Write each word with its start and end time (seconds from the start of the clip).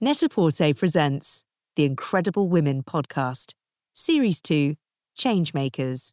Net-a-Porter 0.00 0.74
presents 0.74 1.42
the 1.74 1.84
Incredible 1.84 2.48
Women 2.48 2.84
podcast, 2.84 3.54
Series 3.94 4.40
2 4.40 4.76
Changemakers. 5.18 6.12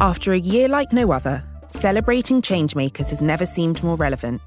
After 0.00 0.32
a 0.32 0.38
year 0.38 0.68
like 0.68 0.90
no 0.94 1.12
other, 1.12 1.44
celebrating 1.68 2.40
changemakers 2.40 3.10
has 3.10 3.20
never 3.20 3.44
seemed 3.44 3.82
more 3.82 3.96
relevant. 3.96 4.40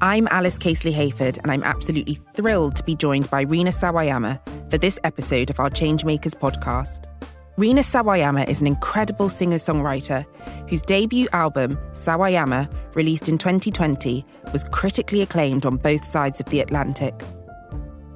I'm 0.00 0.26
Alice 0.28 0.56
Casely 0.56 0.94
Hayford, 0.94 1.36
and 1.42 1.52
I'm 1.52 1.64
absolutely 1.64 2.14
thrilled 2.14 2.76
to 2.76 2.82
be 2.82 2.94
joined 2.94 3.28
by 3.28 3.42
Rina 3.42 3.72
Sawayama 3.72 4.40
for 4.70 4.78
this 4.78 4.98
episode 5.04 5.50
of 5.50 5.60
our 5.60 5.68
Changemakers 5.68 6.34
podcast. 6.34 7.11
Rina 7.58 7.82
Sawayama 7.82 8.48
is 8.48 8.62
an 8.62 8.66
incredible 8.66 9.28
singer 9.28 9.58
songwriter 9.58 10.24
whose 10.70 10.80
debut 10.80 11.28
album, 11.34 11.76
Sawayama, 11.92 12.72
released 12.94 13.28
in 13.28 13.36
2020, 13.36 14.24
was 14.54 14.64
critically 14.72 15.20
acclaimed 15.20 15.66
on 15.66 15.76
both 15.76 16.02
sides 16.02 16.40
of 16.40 16.46
the 16.46 16.60
Atlantic. 16.60 17.14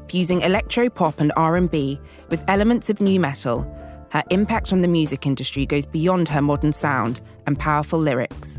Fusing 0.09 0.41
electro 0.41 0.89
pop 0.89 1.21
and 1.21 1.35
R&B 1.37 2.01
with 2.30 2.49
elements 2.49 2.89
of 2.89 3.03
nu 3.03 3.21
metal, 3.21 3.71
her 4.11 4.23
impact 4.30 4.73
on 4.73 4.80
the 4.80 4.89
music 4.89 5.27
industry 5.27 5.66
goes 5.66 5.85
beyond 5.85 6.30
her 6.30 6.41
modern 6.41 6.73
sound 6.73 7.21
and 7.47 7.59
powerful 7.59 7.99
lyrics. 7.99 8.59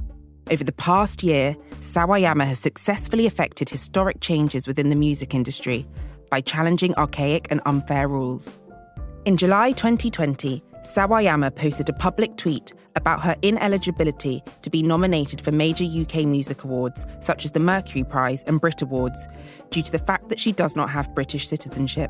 Over 0.52 0.64
the 0.64 0.72
past 0.74 1.24
year, 1.24 1.56
Sawayama 1.80 2.46
has 2.46 2.60
successfully 2.60 3.26
effected 3.26 3.68
historic 3.68 4.20
changes 4.20 4.68
within 4.68 4.90
the 4.92 4.96
music 4.96 5.34
industry 5.34 5.88
by 6.30 6.40
challenging 6.40 6.94
archaic 6.96 7.48
and 7.50 7.62
unfair 7.66 8.08
rules. 8.08 8.60
In 9.26 9.36
July 9.36 9.72
2020, 9.72 10.64
Sawayama 10.88 11.54
posted 11.54 11.90
a 11.90 11.94
public 11.94 12.38
tweet 12.38 12.74
about 12.96 13.22
her 13.22 13.36
ineligibility 13.42 14.42
to 14.62 14.70
be 14.70 14.82
nominated 14.82 15.42
for 15.42 15.52
major 15.52 15.84
UK 15.84 16.26
music 16.26 16.64
awards 16.64 17.06
such 17.20 17.44
as 17.44 17.52
the 17.52 17.60
Mercury 17.60 18.06
Prize 18.06 18.42
and 18.44 18.62
Brit 18.62 18.82
Awards 18.82 19.28
due 19.70 19.82
to 19.82 19.92
the 19.92 20.00
fact 20.00 20.30
that 20.30 20.40
she 20.40 20.54
does 20.54 20.78
not 20.78 20.90
have 20.90 21.14
British 21.14 21.46
citizenship. 21.46 22.10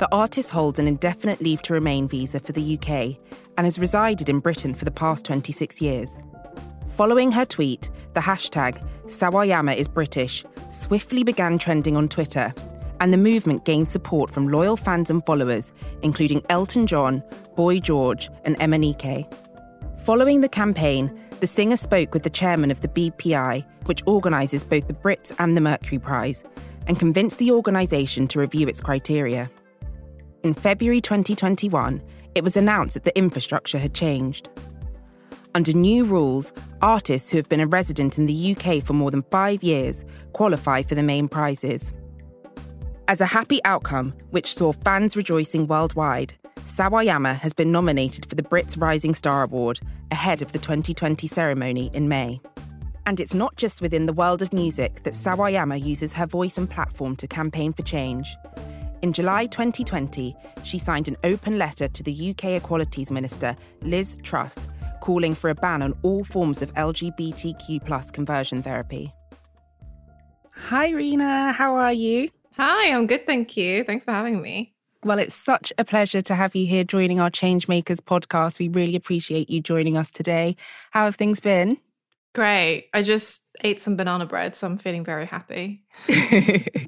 The 0.00 0.08
artist 0.12 0.50
holds 0.50 0.78
an 0.78 0.86
indefinite 0.86 1.40
leave 1.40 1.62
to 1.62 1.72
remain 1.72 2.08
visa 2.08 2.40
for 2.40 2.52
the 2.52 2.74
UK 2.74 3.16
and 3.56 3.64
has 3.64 3.78
resided 3.78 4.28
in 4.28 4.40
Britain 4.40 4.74
for 4.74 4.84
the 4.84 4.90
past 4.90 5.24
26 5.24 5.80
years. 5.80 6.20
Following 6.88 7.32
her 7.32 7.46
tweet, 7.46 7.88
the 8.12 8.20
hashtag 8.20 8.86
Sawayama 9.06 9.74
is 9.74 9.88
British 9.88 10.44
swiftly 10.70 11.24
began 11.24 11.56
trending 11.56 11.96
on 11.96 12.06
Twitter 12.06 12.52
and 13.02 13.12
the 13.12 13.18
movement 13.18 13.64
gained 13.64 13.88
support 13.88 14.30
from 14.30 14.46
loyal 14.46 14.76
fans 14.76 15.10
and 15.10 15.26
followers, 15.26 15.72
including 16.02 16.40
Elton 16.48 16.86
John, 16.86 17.20
Boy 17.56 17.80
George, 17.80 18.30
and 18.44 18.56
MNEK. 18.58 19.26
Following 20.04 20.40
the 20.40 20.48
campaign, 20.48 21.12
the 21.40 21.48
singer 21.48 21.76
spoke 21.76 22.14
with 22.14 22.22
the 22.22 22.30
chairman 22.30 22.70
of 22.70 22.80
the 22.80 22.86
BPI, 22.86 23.66
which 23.86 24.04
organises 24.06 24.62
both 24.62 24.86
the 24.86 24.94
Brits 24.94 25.34
and 25.40 25.56
the 25.56 25.60
Mercury 25.60 25.98
Prize, 25.98 26.44
and 26.86 26.96
convinced 26.96 27.38
the 27.38 27.50
organisation 27.50 28.28
to 28.28 28.38
review 28.38 28.68
its 28.68 28.80
criteria. 28.80 29.50
In 30.44 30.54
February 30.54 31.00
2021, 31.00 32.00
it 32.36 32.44
was 32.44 32.56
announced 32.56 32.94
that 32.94 33.04
the 33.04 33.18
infrastructure 33.18 33.78
had 33.78 33.94
changed. 33.94 34.48
Under 35.56 35.72
new 35.72 36.04
rules, 36.04 36.52
artists 36.80 37.30
who 37.30 37.38
have 37.38 37.48
been 37.48 37.58
a 37.58 37.66
resident 37.66 38.16
in 38.16 38.26
the 38.26 38.56
UK 38.56 38.80
for 38.80 38.92
more 38.92 39.10
than 39.10 39.24
five 39.24 39.64
years 39.64 40.04
qualify 40.34 40.84
for 40.84 40.94
the 40.94 41.02
main 41.02 41.26
prizes. 41.26 41.92
As 43.08 43.20
a 43.20 43.26
happy 43.26 43.60
outcome, 43.64 44.14
which 44.30 44.54
saw 44.54 44.72
fans 44.72 45.16
rejoicing 45.16 45.66
worldwide, 45.66 46.34
Sawayama 46.66 47.34
has 47.34 47.52
been 47.52 47.72
nominated 47.72 48.26
for 48.26 48.36
the 48.36 48.44
Brits 48.44 48.80
Rising 48.80 49.12
Star 49.12 49.42
Award 49.42 49.80
ahead 50.12 50.40
of 50.40 50.52
the 50.52 50.58
2020 50.58 51.26
ceremony 51.26 51.90
in 51.94 52.08
May. 52.08 52.40
And 53.04 53.18
it's 53.18 53.34
not 53.34 53.56
just 53.56 53.82
within 53.82 54.06
the 54.06 54.12
world 54.12 54.40
of 54.40 54.52
music 54.52 55.02
that 55.02 55.14
Sawayama 55.14 55.84
uses 55.84 56.12
her 56.12 56.26
voice 56.26 56.56
and 56.56 56.70
platform 56.70 57.16
to 57.16 57.26
campaign 57.26 57.72
for 57.72 57.82
change. 57.82 58.36
In 59.02 59.12
July 59.12 59.46
2020, 59.46 60.36
she 60.62 60.78
signed 60.78 61.08
an 61.08 61.16
open 61.24 61.58
letter 61.58 61.88
to 61.88 62.02
the 62.04 62.30
UK 62.30 62.44
Equalities 62.50 63.10
Minister, 63.10 63.56
Liz 63.82 64.16
Truss, 64.22 64.68
calling 65.00 65.34
for 65.34 65.50
a 65.50 65.56
ban 65.56 65.82
on 65.82 65.98
all 66.02 66.22
forms 66.22 66.62
of 66.62 66.72
LGBTQ 66.74 68.12
conversion 68.12 68.62
therapy. 68.62 69.12
Hi, 70.52 70.90
Rina. 70.90 71.50
How 71.52 71.74
are 71.74 71.92
you? 71.92 72.30
Hi, 72.56 72.92
I'm 72.92 73.06
good, 73.06 73.26
thank 73.26 73.56
you. 73.56 73.84
Thanks 73.84 74.04
for 74.04 74.12
having 74.12 74.42
me. 74.42 74.74
Well, 75.04 75.18
it's 75.18 75.34
such 75.34 75.72
a 75.78 75.84
pleasure 75.84 76.22
to 76.22 76.34
have 76.34 76.54
you 76.54 76.66
here 76.66 76.84
joining 76.84 77.18
our 77.18 77.30
Changemakers 77.30 77.98
podcast. 77.98 78.58
We 78.58 78.68
really 78.68 78.94
appreciate 78.94 79.50
you 79.50 79.60
joining 79.60 79.96
us 79.96 80.12
today. 80.12 80.56
How 80.90 81.06
have 81.06 81.16
things 81.16 81.40
been? 81.40 81.78
Great. 82.34 82.88
I 82.94 83.02
just 83.02 83.42
ate 83.62 83.80
some 83.80 83.96
banana 83.96 84.26
bread, 84.26 84.54
so 84.54 84.66
I'm 84.66 84.78
feeling 84.78 85.04
very 85.04 85.26
happy. 85.26 85.82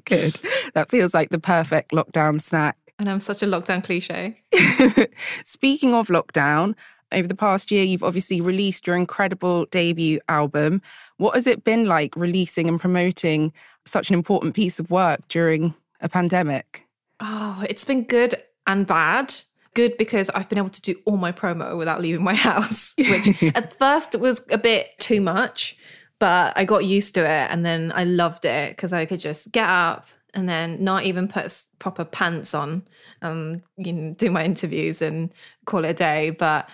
good. 0.05 0.39
That 0.73 0.87
feels 0.89 1.13
like 1.13 1.29
the 1.29 1.39
perfect 1.39 1.91
lockdown 1.91 2.41
snack. 2.41 2.77
And 2.97 3.09
I'm 3.09 3.19
such 3.19 3.43
a 3.43 3.45
lockdown 3.45 3.83
cliche. 3.83 4.39
Speaking 5.45 5.93
of 5.93 6.07
lockdown, 6.07 6.75
over 7.11 7.27
the 7.27 7.35
past 7.35 7.71
year, 7.71 7.83
you've 7.83 8.03
obviously 8.03 8.41
released 8.41 8.87
your 8.87 8.95
incredible 8.95 9.65
debut 9.65 10.19
album. 10.29 10.81
What 11.17 11.35
has 11.35 11.47
it 11.47 11.63
been 11.63 11.85
like 11.85 12.15
releasing 12.15 12.67
and 12.67 12.79
promoting 12.79 13.53
such 13.85 14.09
an 14.09 14.15
important 14.15 14.53
piece 14.53 14.79
of 14.79 14.91
work 14.91 15.21
during 15.29 15.73
a 16.01 16.09
pandemic? 16.09 16.87
Oh, 17.19 17.63
it's 17.69 17.85
been 17.85 18.03
good 18.03 18.35
and 18.67 18.85
bad. 18.85 19.33
Good 19.73 19.97
because 19.97 20.29
I've 20.29 20.49
been 20.49 20.57
able 20.57 20.69
to 20.69 20.81
do 20.81 20.95
all 21.05 21.17
my 21.17 21.31
promo 21.31 21.77
without 21.77 22.01
leaving 22.01 22.23
my 22.23 22.33
house, 22.49 22.93
which 22.97 23.43
at 23.55 23.77
first 23.77 24.17
was 24.19 24.45
a 24.49 24.57
bit 24.57 24.97
too 24.99 25.21
much, 25.21 25.77
but 26.19 26.57
I 26.57 26.65
got 26.65 26.85
used 26.85 27.13
to 27.15 27.21
it 27.21 27.51
and 27.51 27.65
then 27.65 27.91
I 27.95 28.03
loved 28.03 28.45
it 28.45 28.75
because 28.75 28.93
I 28.93 29.05
could 29.05 29.19
just 29.19 29.51
get 29.51 29.67
up 29.67 30.07
and 30.33 30.49
then 30.49 30.83
not 30.83 31.03
even 31.03 31.27
put 31.27 31.63
proper 31.79 32.03
pants 32.03 32.53
on, 32.53 32.83
um, 33.21 33.61
you 33.77 33.93
know, 33.93 34.13
do 34.13 34.29
my 34.29 34.43
interviews 34.43 35.01
and 35.01 35.33
call 35.65 35.85
it 35.85 35.89
a 35.89 35.93
day. 35.93 36.29
But 36.31 36.69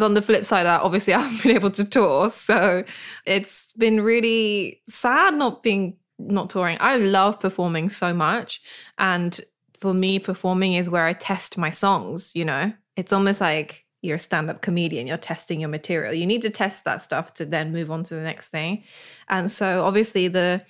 on 0.00 0.14
the 0.14 0.22
flip 0.22 0.44
side 0.44 0.60
of 0.60 0.64
that, 0.64 0.82
obviously 0.82 1.14
I 1.14 1.20
haven't 1.20 1.42
been 1.42 1.56
able 1.56 1.70
to 1.70 1.84
tour. 1.84 2.30
So 2.30 2.84
it's 3.26 3.72
been 3.72 4.00
really 4.00 4.80
sad 4.86 5.34
not 5.34 5.62
being 5.62 5.96
not 6.18 6.50
touring. 6.50 6.78
I 6.80 6.96
love 6.96 7.40
performing 7.40 7.90
so 7.90 8.14
much. 8.14 8.62
And 8.98 9.40
for 9.80 9.92
me, 9.92 10.18
performing 10.18 10.74
is 10.74 10.88
where 10.88 11.04
I 11.04 11.12
test 11.12 11.58
my 11.58 11.70
songs, 11.70 12.34
you 12.34 12.44
know? 12.44 12.72
It's 12.96 13.12
almost 13.12 13.40
like 13.40 13.84
you're 14.00 14.16
a 14.16 14.20
stand-up 14.20 14.60
comedian, 14.60 15.06
you're 15.06 15.16
testing 15.16 15.60
your 15.60 15.70
material. 15.70 16.12
You 16.12 16.26
need 16.26 16.42
to 16.42 16.50
test 16.50 16.84
that 16.84 17.02
stuff 17.02 17.34
to 17.34 17.46
then 17.46 17.72
move 17.72 17.90
on 17.90 18.04
to 18.04 18.14
the 18.14 18.20
next 18.20 18.50
thing. 18.50 18.84
And 19.28 19.50
so 19.50 19.82
obviously 19.82 20.28
the 20.28 20.64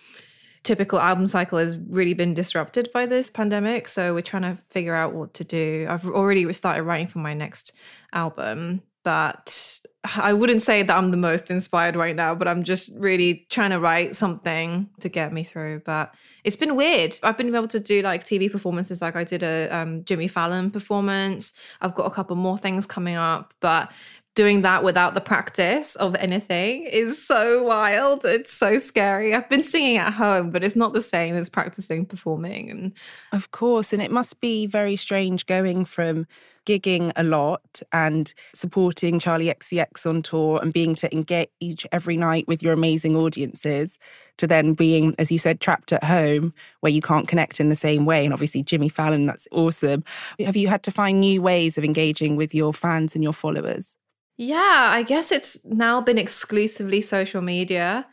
typical 0.62 0.98
album 0.98 1.26
cycle 1.26 1.58
has 1.58 1.76
really 1.88 2.14
been 2.14 2.32
disrupted 2.32 2.90
by 2.92 3.06
this 3.06 3.28
pandemic. 3.28 3.86
So 3.88 4.14
we're 4.14 4.22
trying 4.22 4.42
to 4.42 4.56
figure 4.70 4.94
out 4.94 5.14
what 5.14 5.34
to 5.34 5.44
do. 5.44 5.86
I've 5.88 6.06
already 6.06 6.50
started 6.52 6.84
writing 6.84 7.08
for 7.08 7.18
my 7.18 7.34
next 7.34 7.72
album 8.12 8.82
but 9.04 9.80
I 10.16 10.32
wouldn't 10.32 10.60
say 10.60 10.82
that 10.82 10.94
I'm 10.94 11.10
the 11.10 11.16
most 11.16 11.50
inspired 11.50 11.96
right 11.96 12.14
now, 12.14 12.34
but 12.34 12.46
I'm 12.46 12.62
just 12.62 12.90
really 12.96 13.46
trying 13.48 13.70
to 13.70 13.80
write 13.80 14.16
something 14.16 14.88
to 15.00 15.08
get 15.08 15.32
me 15.32 15.44
through. 15.44 15.82
But 15.86 16.14
it's 16.42 16.56
been 16.56 16.76
weird. 16.76 17.18
I've 17.22 17.38
been 17.38 17.54
able 17.54 17.68
to 17.68 17.80
do 17.80 18.02
like 18.02 18.24
TV 18.24 18.50
performances, 18.50 19.00
like 19.00 19.16
I 19.16 19.24
did 19.24 19.42
a 19.42 19.68
um, 19.68 20.04
Jimmy 20.04 20.28
Fallon 20.28 20.70
performance. 20.70 21.52
I've 21.80 21.94
got 21.94 22.04
a 22.04 22.10
couple 22.10 22.36
more 22.36 22.58
things 22.58 22.86
coming 22.86 23.14
up, 23.14 23.54
but 23.60 23.90
doing 24.34 24.62
that 24.62 24.82
without 24.82 25.14
the 25.14 25.20
practice 25.20 25.94
of 25.96 26.16
anything 26.16 26.82
is 26.82 27.24
so 27.24 27.62
wild. 27.62 28.24
It's 28.24 28.52
so 28.52 28.78
scary. 28.78 29.34
I've 29.34 29.48
been 29.48 29.62
singing 29.62 29.96
at 29.96 30.12
home, 30.12 30.50
but 30.50 30.64
it's 30.64 30.76
not 30.76 30.92
the 30.92 31.02
same 31.02 31.36
as 31.36 31.48
practicing 31.48 32.04
performing. 32.04 32.70
And 32.70 32.92
of 33.32 33.52
course, 33.52 33.92
and 33.92 34.02
it 34.02 34.10
must 34.10 34.40
be 34.40 34.66
very 34.66 34.96
strange 34.96 35.46
going 35.46 35.84
from 35.84 36.26
gigging 36.66 37.12
a 37.14 37.22
lot 37.22 37.82
and 37.92 38.32
supporting 38.54 39.20
Charli 39.20 39.54
XCX 39.54 40.06
on 40.06 40.22
tour 40.22 40.58
and 40.62 40.72
being 40.72 40.94
to 40.96 41.14
engage 41.14 41.86
every 41.92 42.16
night 42.16 42.48
with 42.48 42.62
your 42.62 42.72
amazing 42.72 43.16
audiences 43.16 43.98
to 44.38 44.46
then 44.46 44.74
being, 44.74 45.14
as 45.18 45.30
you 45.30 45.38
said, 45.38 45.60
trapped 45.60 45.92
at 45.92 46.02
home 46.02 46.52
where 46.80 46.90
you 46.90 47.02
can't 47.02 47.28
connect 47.28 47.60
in 47.60 47.68
the 47.68 47.76
same 47.76 48.04
way. 48.06 48.24
And 48.24 48.32
obviously, 48.32 48.62
Jimmy 48.62 48.88
Fallon, 48.88 49.26
that's 49.26 49.46
awesome. 49.52 50.02
Have 50.40 50.56
you 50.56 50.68
had 50.68 50.82
to 50.84 50.90
find 50.90 51.20
new 51.20 51.42
ways 51.42 51.78
of 51.78 51.84
engaging 51.84 52.34
with 52.34 52.54
your 52.54 52.72
fans 52.72 53.14
and 53.14 53.22
your 53.22 53.34
followers? 53.34 53.94
Yeah, 54.36 54.90
I 54.92 55.02
guess 55.04 55.30
it's 55.30 55.64
now 55.64 56.00
been 56.00 56.18
exclusively 56.18 57.02
social 57.02 57.40
media, 57.40 58.06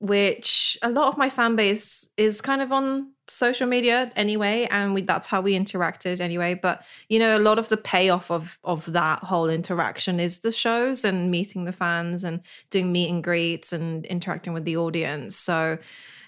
which 0.00 0.76
a 0.82 0.90
lot 0.90 1.08
of 1.08 1.16
my 1.18 1.30
fan 1.30 1.54
base 1.54 2.08
is 2.16 2.40
kind 2.40 2.60
of 2.60 2.72
on 2.72 3.12
social 3.28 3.66
media 3.68 4.10
anyway, 4.16 4.66
and 4.70 4.92
we, 4.92 5.02
that's 5.02 5.28
how 5.28 5.40
we 5.40 5.56
interacted 5.56 6.20
anyway. 6.20 6.54
But 6.54 6.84
you 7.08 7.18
know, 7.20 7.36
a 7.36 7.38
lot 7.38 7.58
of 7.60 7.68
the 7.68 7.76
payoff 7.76 8.30
of 8.30 8.58
of 8.64 8.92
that 8.92 9.20
whole 9.20 9.48
interaction 9.48 10.18
is 10.18 10.40
the 10.40 10.50
shows 10.52 11.04
and 11.04 11.30
meeting 11.30 11.64
the 11.64 11.72
fans 11.72 12.24
and 12.24 12.40
doing 12.70 12.90
meet 12.90 13.10
and 13.10 13.22
greets 13.22 13.72
and 13.72 14.04
interacting 14.06 14.52
with 14.54 14.64
the 14.64 14.76
audience. 14.76 15.36
So, 15.36 15.78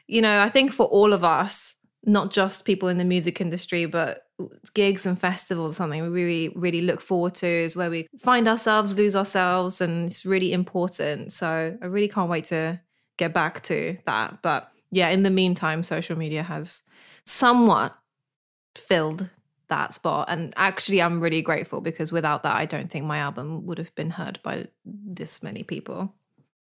you 0.06 0.23
know, 0.23 0.43
I 0.43 0.49
think 0.49 0.73
for 0.73 0.87
all 0.87 1.12
of 1.12 1.25
us, 1.25 1.75
not 2.05 2.31
just 2.31 2.64
people 2.64 2.88
in 2.88 2.99
the 2.99 3.05
music 3.05 3.41
industry, 3.41 3.87
but 3.87 4.26
gigs 4.75 5.06
and 5.06 5.19
festivals 5.19 5.76
something 5.76 6.02
we 6.02 6.08
really 6.08 6.48
really 6.56 6.81
look 6.82 7.00
forward 7.00 7.34
to 7.34 7.46
is 7.46 7.76
where 7.76 7.90
we 7.90 8.06
find 8.19 8.48
ourselves 8.48 8.94
lose 8.94 9.16
ourselves 9.16 9.81
and 9.81 10.06
it's 10.06 10.25
really 10.25 10.52
important. 10.52 11.32
So 11.32 11.76
i 11.81 11.87
really 11.87 12.08
can't 12.08 12.31
wait 12.31 12.46
to 12.46 12.81
get 13.16 13.32
back 13.34 13.62
to 13.64 13.98
that. 14.06 14.42
But 14.42 14.70
yeah 14.90 15.08
in 15.08 15.22
the 15.22 15.31
meantime 15.31 15.82
social 15.82 16.16
media 16.16 16.42
has 16.42 16.82
somewhat 17.25 17.96
filled 18.75 19.28
that 19.69 19.94
spot. 19.94 20.28
And 20.28 20.52
actually 20.56 21.00
i'm 21.02 21.20
really 21.20 21.42
grateful 21.42 21.81
because 21.81 22.12
without 22.12 22.42
that 22.42 22.56
i 22.56 22.66
don't 22.66 22.90
think 22.90 23.04
my 23.04 23.19
album 23.19 23.66
would 23.66 23.78
have 23.78 23.94
been 23.94 24.10
heard 24.10 24.40
by 24.42 24.66
this 24.84 25.42
many 25.42 25.62
people 25.62 26.14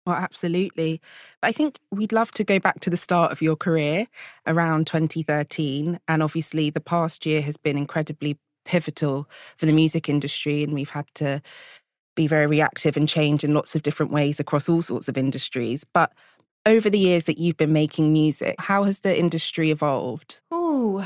well, 0.05 0.15
absolutely. 0.15 1.01
I 1.41 1.51
think 1.51 1.79
we'd 1.91 2.11
love 2.11 2.31
to 2.31 2.44
go 2.44 2.59
back 2.59 2.81
to 2.81 2.89
the 2.89 2.97
start 2.97 3.31
of 3.31 3.41
your 3.41 3.55
career 3.55 4.07
around 4.45 4.88
2013. 4.88 6.00
And 6.07 6.23
obviously, 6.23 6.69
the 6.69 6.81
past 6.81 7.25
year 7.25 7.41
has 7.41 7.57
been 7.57 7.77
incredibly 7.77 8.38
pivotal 8.65 9.29
for 9.57 9.65
the 9.65 9.73
music 9.73 10.09
industry. 10.09 10.63
And 10.63 10.73
we've 10.73 10.89
had 10.89 11.05
to 11.15 11.41
be 12.15 12.27
very 12.27 12.47
reactive 12.47 12.97
and 12.97 13.07
change 13.07 13.44
in 13.44 13.53
lots 13.53 13.75
of 13.75 13.83
different 13.83 14.11
ways 14.11 14.39
across 14.39 14.69
all 14.69 14.81
sorts 14.81 15.07
of 15.07 15.17
industries. 15.17 15.83
But 15.83 16.11
over 16.65 16.89
the 16.89 17.00
years 17.00 17.25
that 17.25 17.38
you've 17.38 17.57
been 17.57 17.73
making 17.73 18.13
music, 18.13 18.55
how 18.59 18.83
has 18.83 19.00
the 19.00 19.17
industry 19.17 19.71
evolved? 19.71 20.39
Oh, 20.51 21.00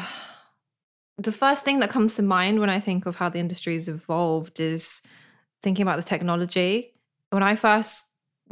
the 1.18 1.32
first 1.32 1.66
thing 1.66 1.80
that 1.80 1.90
comes 1.90 2.16
to 2.16 2.24
mind 2.24 2.60
when 2.60 2.70
I 2.70 2.80
think 2.80 3.06
of 3.06 3.16
how 3.16 3.30
the 3.30 3.40
industry 3.40 3.74
has 3.74 3.88
evolved 3.88 4.60
is 4.60 5.02
thinking 5.62 5.84
about 5.84 5.98
the 5.98 6.04
technology. 6.04 6.94
When 7.32 7.44
I 7.44 7.56
first 7.56 8.06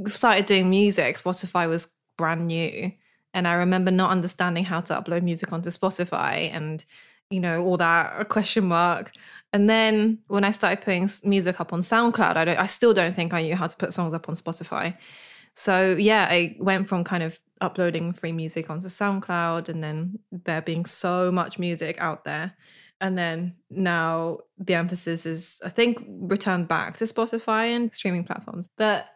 started 0.08 0.46
doing 0.46 0.70
music, 0.70 1.18
Spotify 1.18 1.70
was 1.70 1.94
brand 2.18 2.48
new. 2.48 2.92
And 3.34 3.48
I 3.48 3.54
remember 3.54 3.92
not 3.92 4.12
understanding 4.12 4.64
how 4.64 4.82
to 4.82 4.94
upload 4.94 5.24
music 5.24 5.52
onto 5.52 5.70
Spotify 5.70 6.50
and, 6.54 6.86
you 7.30 7.40
know, 7.40 7.64
all 7.64 7.78
that 7.78 8.30
question 8.30 8.66
mark. 8.66 9.12
And 9.52 9.70
then 9.70 10.20
when 10.28 10.44
I 10.44 10.52
started 10.52 10.84
putting 10.84 11.10
music 11.24 11.60
up 11.60 11.74
on 11.74 11.82
SoundCloud, 11.82 12.38
I, 12.38 12.62
I 12.62 12.66
still 12.66 12.94
don't 12.94 13.14
think 13.14 13.34
I 13.34 13.42
knew 13.42 13.56
how 13.56 13.68
to 13.68 13.78
put 13.78 13.94
songs 13.94 14.14
up 14.14 14.30
on 14.30 14.36
Spotify. 14.36 14.98
So 15.54 15.96
yeah, 15.98 16.28
I 16.30 16.56
went 16.60 16.88
from 16.88 17.04
kind 17.04 17.24
of 17.24 17.40
uploading 17.62 18.14
free 18.14 18.34
music 18.34 18.70
onto 18.70 18.88
SoundCloud 18.88 19.70
and 19.70 19.84
then 19.84 20.20
there 20.32 20.62
being 20.62 20.86
so 20.86 21.32
much 21.32 21.58
music 21.58 21.98
out 22.00 22.26
there. 22.26 22.54
And 23.02 23.18
then 23.18 23.56
now 23.70 24.40
the 24.58 24.74
emphasis 24.74 25.26
is, 25.26 25.62
I 25.64 25.70
think, 25.70 26.04
returned 26.08 26.68
back 26.68 26.98
to 26.98 27.06
Spotify 27.06 27.76
and 27.76 27.94
streaming 27.94 28.24
platforms. 28.24 28.70
But 28.78 29.08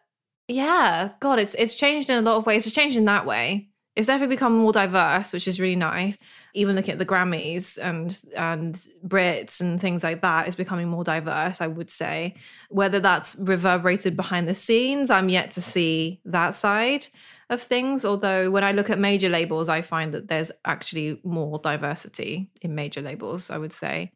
yeah, 0.49 1.11
God, 1.19 1.39
it's 1.39 1.53
it's 1.55 1.75
changed 1.75 2.09
in 2.09 2.17
a 2.17 2.21
lot 2.21 2.37
of 2.37 2.45
ways. 2.45 2.65
It's 2.65 2.75
changed 2.75 2.97
in 2.97 3.05
that 3.05 3.25
way. 3.25 3.69
It's 3.95 4.07
definitely 4.07 4.35
become 4.35 4.53
more 4.57 4.71
diverse, 4.71 5.33
which 5.33 5.47
is 5.47 5.59
really 5.59 5.75
nice. 5.75 6.17
Even 6.53 6.75
looking 6.75 6.93
at 6.93 6.99
the 6.99 7.05
Grammys 7.05 7.77
and 7.81 8.19
and 8.35 8.75
Brits 9.05 9.61
and 9.61 9.79
things 9.79 10.03
like 10.03 10.21
that, 10.21 10.47
it's 10.47 10.55
becoming 10.55 10.87
more 10.87 11.03
diverse. 11.03 11.61
I 11.61 11.67
would 11.67 11.89
say 11.89 12.35
whether 12.69 12.99
that's 12.99 13.35
reverberated 13.39 14.15
behind 14.15 14.47
the 14.47 14.53
scenes, 14.53 15.11
I'm 15.11 15.29
yet 15.29 15.51
to 15.51 15.61
see 15.61 16.21
that 16.25 16.55
side 16.55 17.07
of 17.49 17.61
things. 17.61 18.05
Although 18.05 18.51
when 18.51 18.63
I 18.63 18.71
look 18.71 18.89
at 18.89 18.99
major 18.99 19.29
labels, 19.29 19.69
I 19.69 19.81
find 19.81 20.13
that 20.13 20.27
there's 20.27 20.51
actually 20.65 21.19
more 21.23 21.59
diversity 21.59 22.49
in 22.61 22.75
major 22.75 23.01
labels. 23.01 23.51
I 23.51 23.57
would 23.57 23.73
say 23.73 24.13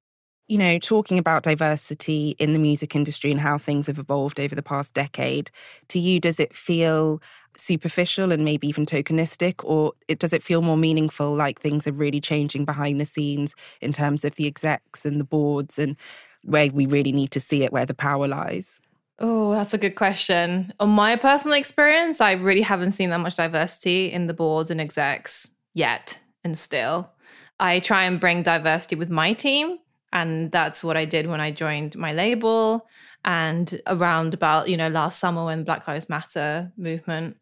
you 0.48 0.58
know, 0.58 0.78
talking 0.78 1.18
about 1.18 1.44
diversity 1.44 2.36
in 2.38 2.54
the 2.54 2.60
music 2.60 2.96
industry 2.96 3.32
and 3.32 3.40
how 3.40 3.58
things 3.58 3.88
have 3.88 4.00
evolved 4.00 4.40
over 4.40 4.56
the 4.56 4.64
past 4.64 4.94
decade, 4.94 5.50
to 5.88 6.00
you, 6.00 6.20
does 6.20 6.40
it 6.40 6.56
feel 6.56 7.22
superficial 7.56 8.32
and 8.32 8.44
maybe 8.44 8.68
even 8.68 8.86
tokenistic, 8.86 9.56
or 9.64 9.94
it, 10.08 10.20
does 10.20 10.34
it 10.34 10.44
feel 10.44 10.62
more 10.62 10.78
meaningful, 10.78 11.34
like 11.36 11.62
things 11.62 11.88
are 11.88 11.94
really 11.94 12.20
changing 12.20 12.66
behind 12.66 13.00
the 13.00 13.06
scenes 13.06 13.56
in 13.80 13.94
terms 13.94 14.26
of 14.26 14.36
the 14.36 14.48
execs 14.48 15.06
and 15.06 15.20
the 15.20 15.24
boards 15.26 15.80
and 15.80 15.96
where 16.44 16.70
we 16.72 16.86
really 16.86 17.12
need 17.12 17.32
to 17.32 17.40
see 17.40 17.64
it, 17.64 17.72
where 17.72 17.86
the 17.86 17.94
power 17.94 18.28
lies? 18.28 18.82
Oh, 19.20 19.52
that's 19.52 19.74
a 19.74 19.78
good 19.78 19.96
question. 19.96 20.74
On 20.80 20.90
my 20.90 21.16
personal 21.16 21.58
experience, 21.58 22.20
I 22.20 22.34
really 22.34 22.62
haven't 22.62 22.92
seen 22.92 23.12
that 23.12 23.20
much 23.20 23.36
diversity 23.36 24.12
in 24.12 24.28
the 24.28 24.34
boards 24.34 24.72
and 24.72 24.82
execs 24.82 25.54
yet, 25.74 26.20
and 26.44 26.58
still. 26.58 27.12
I 27.60 27.80
try 27.80 28.04
and 28.04 28.20
bring 28.20 28.44
diversity 28.44 28.96
with 28.96 29.10
my 29.10 29.34
team 29.34 29.78
and 30.14 30.52
that's 30.52 30.84
what 30.84 30.96
I 30.96 31.04
did 31.06 31.28
when 31.28 31.42
I 31.42 31.52
joined 31.52 31.98
my 31.98 32.14
label. 32.14 32.88
And 33.26 33.82
around 33.88 34.34
about, 34.34 34.70
you 34.70 34.78
know, 34.78 34.88
last 34.88 35.20
summer 35.20 35.44
when 35.46 35.64
Black 35.64 35.88
Lives 35.88 36.08
Matter 36.08 36.72
movement 36.78 37.38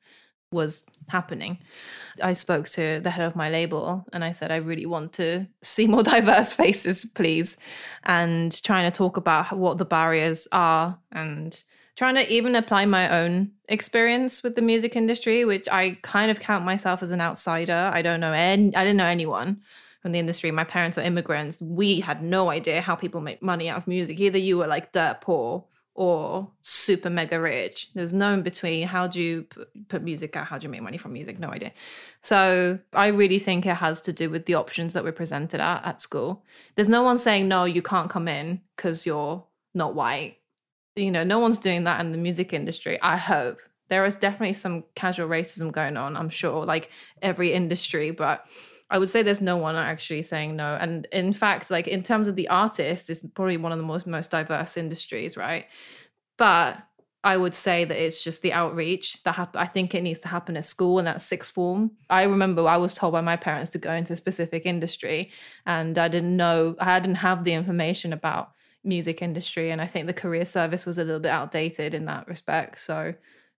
was 0.51 0.83
happening, 1.09 1.59
I 2.21 2.33
spoke 2.33 2.68
to 2.69 3.00
the 3.01 3.09
head 3.09 3.25
of 3.25 3.35
my 3.35 3.50
label 3.50 4.06
and 4.13 4.23
I 4.23 4.31
said, 4.31 4.51
I 4.51 4.57
really 4.57 4.85
want 4.85 5.13
to 5.13 5.47
see 5.62 5.85
more 5.85 6.03
diverse 6.15 6.53
faces, 6.53 7.03
please. 7.03 7.57
And 8.03 8.63
trying 8.63 8.89
to 8.89 8.95
talk 8.95 9.18
about 9.18 9.57
what 9.57 9.77
the 9.77 9.85
barriers 9.85 10.47
are 10.51 10.97
and 11.12 11.62
trying 11.97 12.15
to 12.15 12.31
even 12.31 12.56
apply 12.56 12.85
my 12.85 13.21
own 13.21 13.51
experience 13.68 14.44
with 14.44 14.56
the 14.56 14.62
music 14.62 14.95
industry, 14.95 15.44
which 15.44 15.68
I 15.69 15.97
kind 16.03 16.31
of 16.31 16.39
count 16.39 16.63
myself 16.63 17.03
as 17.03 17.12
an 17.12 17.21
outsider. 17.21 17.91
I 17.94 18.01
don't 18.01 18.21
know 18.21 18.33
any, 18.33 18.73
I 18.75 18.83
didn't 18.83 18.97
know 18.97 19.07
anyone 19.07 19.62
from 20.01 20.12
the 20.12 20.19
industry. 20.19 20.51
My 20.51 20.63
parents 20.63 20.98
are 20.98 21.03
immigrants. 21.03 21.62
We 21.62 22.00
had 22.00 22.24
no 22.24 22.50
idea 22.50 22.81
how 22.81 22.95
people 22.95 23.21
make 23.21 23.42
money 23.42 23.69
out 23.69 23.77
of 23.77 23.88
music. 23.88 24.19
Either 24.19 24.38
you 24.38 24.57
were 24.57 24.68
like 24.68 24.92
dirt 24.92 25.19
poor 25.21 25.65
or 25.94 26.50
super 26.62 27.09
mega 27.09 27.39
rich. 27.39 27.89
There's 27.94 28.13
no 28.13 28.33
in 28.33 28.42
between. 28.42 28.88
How 28.88 29.07
do 29.07 29.21
you 29.21 29.45
put 29.89 30.01
music 30.01 30.36
out? 30.36 30.48
How 30.48 30.57
do 30.57 30.63
you 30.65 30.69
make 30.69 30.81
money 30.81 30.98
from 30.98 31.13
music? 31.13 31.38
No 31.38 31.50
idea. 31.50 31.71
So 32.21 32.80
I 32.94 33.07
really 33.07 33.39
think 33.39 33.65
it 33.65 33.75
has 33.75 34.01
to 34.01 34.13
do 34.13 34.30
with 34.30 34.45
the 34.45 34.56
options 34.56 34.94
that 34.94 35.03
we're 35.03 35.12
presented 35.12 35.59
at 35.59 35.86
at 35.86 36.01
school. 36.01 36.44
There's 36.75 36.89
no 36.89 37.04
one 37.04 37.18
saying, 37.18 37.47
no, 37.47 37.65
you 37.65 37.81
can't 37.81 38.09
come 38.09 38.27
in 38.27 38.62
because 38.75 39.06
you're 39.06 39.44
not 39.74 39.94
white. 39.94 40.38
You 40.95 41.12
know, 41.12 41.24
no 41.24 41.39
one's 41.39 41.59
doing 41.59 41.83
that 41.83 42.01
in 42.01 42.12
the 42.12 42.18
music 42.18 42.54
industry. 42.54 43.00
I 43.01 43.18
hope. 43.18 43.59
There 43.89 44.06
is 44.06 44.15
definitely 44.15 44.54
some 44.54 44.86
casual 44.95 45.27
racism 45.27 45.69
going 45.69 45.97
on, 45.97 46.15
I'm 46.15 46.30
sure, 46.30 46.65
like 46.65 46.89
every 47.21 47.51
industry, 47.51 48.12
but 48.12 48.45
I 48.92 48.98
would 48.98 49.10
say 49.10 49.24
there's 49.24 49.42
no 49.42 49.58
one 49.58 49.76
actually 49.78 50.22
saying 50.22 50.58
no. 50.58 50.78
And 50.80 51.08
in 51.14 51.32
fact, 51.32 51.72
like 51.72 51.88
in 51.88 52.04
terms 52.04 52.28
of 52.28 52.36
the 52.36 52.50
artist, 52.50 53.10
it's 53.10 53.26
probably 53.34 53.58
one 53.58 53.72
of 53.72 53.78
the 53.78 53.86
most 53.86 54.06
most 54.06 54.30
diverse 54.30 54.76
industries, 54.76 55.38
right? 55.38 55.66
But 56.38 56.78
I 57.24 57.38
would 57.38 57.56
say 57.56 57.86
that 57.86 57.98
it's 57.98 58.24
just 58.24 58.42
the 58.42 58.52
outreach 58.52 59.24
that 59.24 59.36
hap- 59.36 59.56
I 59.56 59.66
think 59.66 59.96
it 59.96 60.02
needs 60.02 60.20
to 60.20 60.28
happen 60.28 60.58
at 60.58 60.64
school 60.66 60.98
and 61.00 61.08
that 61.08 61.22
sixth 61.22 61.54
form. 61.54 61.92
I 62.10 62.24
remember 62.24 62.68
I 62.68 62.78
was 62.78 62.94
told 62.94 63.14
by 63.14 63.22
my 63.22 63.38
parents 63.38 63.72
to 63.72 63.78
go 63.78 63.94
into 63.94 64.14
a 64.14 64.18
specific 64.18 64.66
industry, 64.66 65.32
and 65.66 65.98
I 65.98 66.10
didn't 66.10 66.36
know 66.36 66.76
I 66.80 67.00
didn't 67.00 67.18
have 67.18 67.44
the 67.46 67.54
information 67.54 68.12
about 68.12 68.52
music 68.84 69.22
industry, 69.22 69.72
and 69.72 69.82
I 69.82 69.88
think 69.88 70.08
the 70.08 70.14
career 70.14 70.46
service 70.46 70.86
was 70.86 70.98
a 70.98 71.04
little 71.06 71.22
bit 71.22 71.30
outdated 71.32 71.94
in 71.94 72.06
that 72.06 72.28
respect. 72.28 72.80
So 72.80 73.14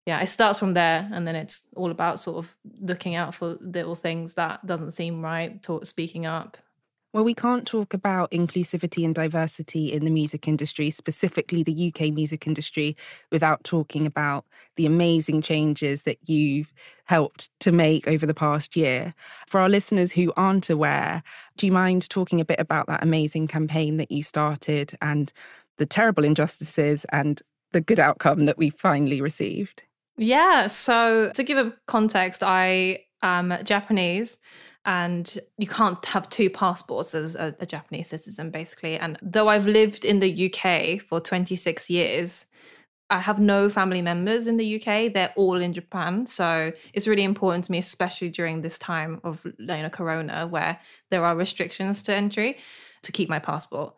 yeah, 0.06 0.20
it 0.20 0.26
starts 0.26 0.58
from 0.58 0.74
there, 0.74 1.08
and 1.12 1.26
then 1.26 1.36
it's 1.36 1.68
all 1.76 1.90
about 1.90 2.18
sort 2.18 2.38
of 2.38 2.54
looking 2.80 3.14
out 3.14 3.34
for 3.34 3.56
little 3.60 3.94
things 3.94 4.34
that 4.34 4.64
doesn't 4.66 4.90
seem 4.90 5.22
right, 5.22 5.62
talk, 5.62 5.86
speaking 5.86 6.26
up. 6.26 6.56
Well, 7.12 7.24
we 7.24 7.34
can't 7.34 7.66
talk 7.66 7.92
about 7.92 8.30
inclusivity 8.30 9.04
and 9.04 9.14
diversity 9.14 9.92
in 9.92 10.06
the 10.06 10.10
music 10.10 10.48
industry, 10.48 10.90
specifically 10.90 11.62
the 11.62 11.92
UK 11.94 12.10
music 12.10 12.46
industry, 12.46 12.96
without 13.30 13.62
talking 13.64 14.06
about 14.06 14.46
the 14.76 14.86
amazing 14.86 15.42
changes 15.42 16.04
that 16.04 16.16
you've 16.26 16.72
helped 17.04 17.50
to 17.60 17.70
make 17.70 18.08
over 18.08 18.24
the 18.24 18.32
past 18.32 18.74
year. 18.76 19.14
For 19.46 19.60
our 19.60 19.68
listeners 19.68 20.10
who 20.10 20.32
aren't 20.38 20.70
aware, 20.70 21.22
do 21.58 21.66
you 21.66 21.72
mind 21.72 22.08
talking 22.08 22.40
a 22.40 22.46
bit 22.46 22.58
about 22.58 22.86
that 22.86 23.02
amazing 23.02 23.46
campaign 23.46 23.98
that 23.98 24.10
you 24.10 24.22
started 24.22 24.96
and 25.02 25.30
the 25.76 25.86
terrible 25.86 26.24
injustices 26.24 27.04
and 27.10 27.42
the 27.72 27.82
good 27.82 28.00
outcome 28.00 28.46
that 28.46 28.56
we 28.56 28.70
finally 28.70 29.20
received? 29.20 29.82
Yeah. 30.16 30.66
So 30.66 31.30
to 31.34 31.42
give 31.42 31.58
a 31.58 31.74
context, 31.86 32.42
I 32.42 33.04
am 33.22 33.56
Japanese 33.64 34.38
and 34.84 35.38
you 35.58 35.66
can't 35.66 36.04
have 36.06 36.28
two 36.28 36.50
passports 36.50 37.14
as 37.14 37.36
a, 37.36 37.54
a, 37.60 37.66
Japanese 37.66 38.08
citizen, 38.08 38.50
basically. 38.50 38.98
And 38.98 39.16
though 39.22 39.48
I've 39.48 39.66
lived 39.66 40.04
in 40.04 40.18
the 40.18 40.52
UK 40.52 41.00
for 41.00 41.20
26 41.20 41.88
years, 41.88 42.46
I 43.08 43.20
have 43.20 43.38
no 43.38 43.68
family 43.68 44.02
members 44.02 44.46
in 44.46 44.56
the 44.56 44.76
UK. 44.76 45.12
They're 45.12 45.32
all 45.36 45.60
in 45.60 45.72
Japan. 45.72 46.26
So 46.26 46.72
it's 46.94 47.06
really 47.06 47.22
important 47.22 47.66
to 47.66 47.72
me, 47.72 47.78
especially 47.78 48.30
during 48.30 48.62
this 48.62 48.78
time 48.78 49.20
of 49.22 49.44
you 49.44 49.66
know, 49.66 49.88
Corona, 49.90 50.48
where 50.48 50.80
there 51.10 51.24
are 51.24 51.36
restrictions 51.36 52.02
to 52.04 52.14
entry, 52.14 52.58
to 53.02 53.12
keep 53.12 53.28
my 53.28 53.38
passport. 53.38 53.94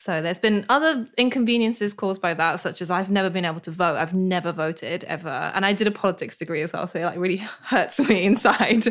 So 0.00 0.22
there's 0.22 0.38
been 0.38 0.64
other 0.68 1.08
inconveniences 1.18 1.92
caused 1.92 2.22
by 2.22 2.32
that, 2.34 2.60
such 2.60 2.80
as 2.80 2.88
I've 2.88 3.10
never 3.10 3.28
been 3.28 3.44
able 3.44 3.58
to 3.60 3.72
vote. 3.72 3.96
I've 3.96 4.14
never 4.14 4.52
voted 4.52 5.02
ever. 5.04 5.50
And 5.52 5.66
I 5.66 5.72
did 5.72 5.88
a 5.88 5.90
politics 5.90 6.36
degree 6.36 6.62
as 6.62 6.72
well. 6.72 6.86
So 6.86 7.00
it 7.00 7.04
like 7.04 7.18
really 7.18 7.36
hurts 7.62 7.98
me 7.98 8.24
inside. 8.24 8.84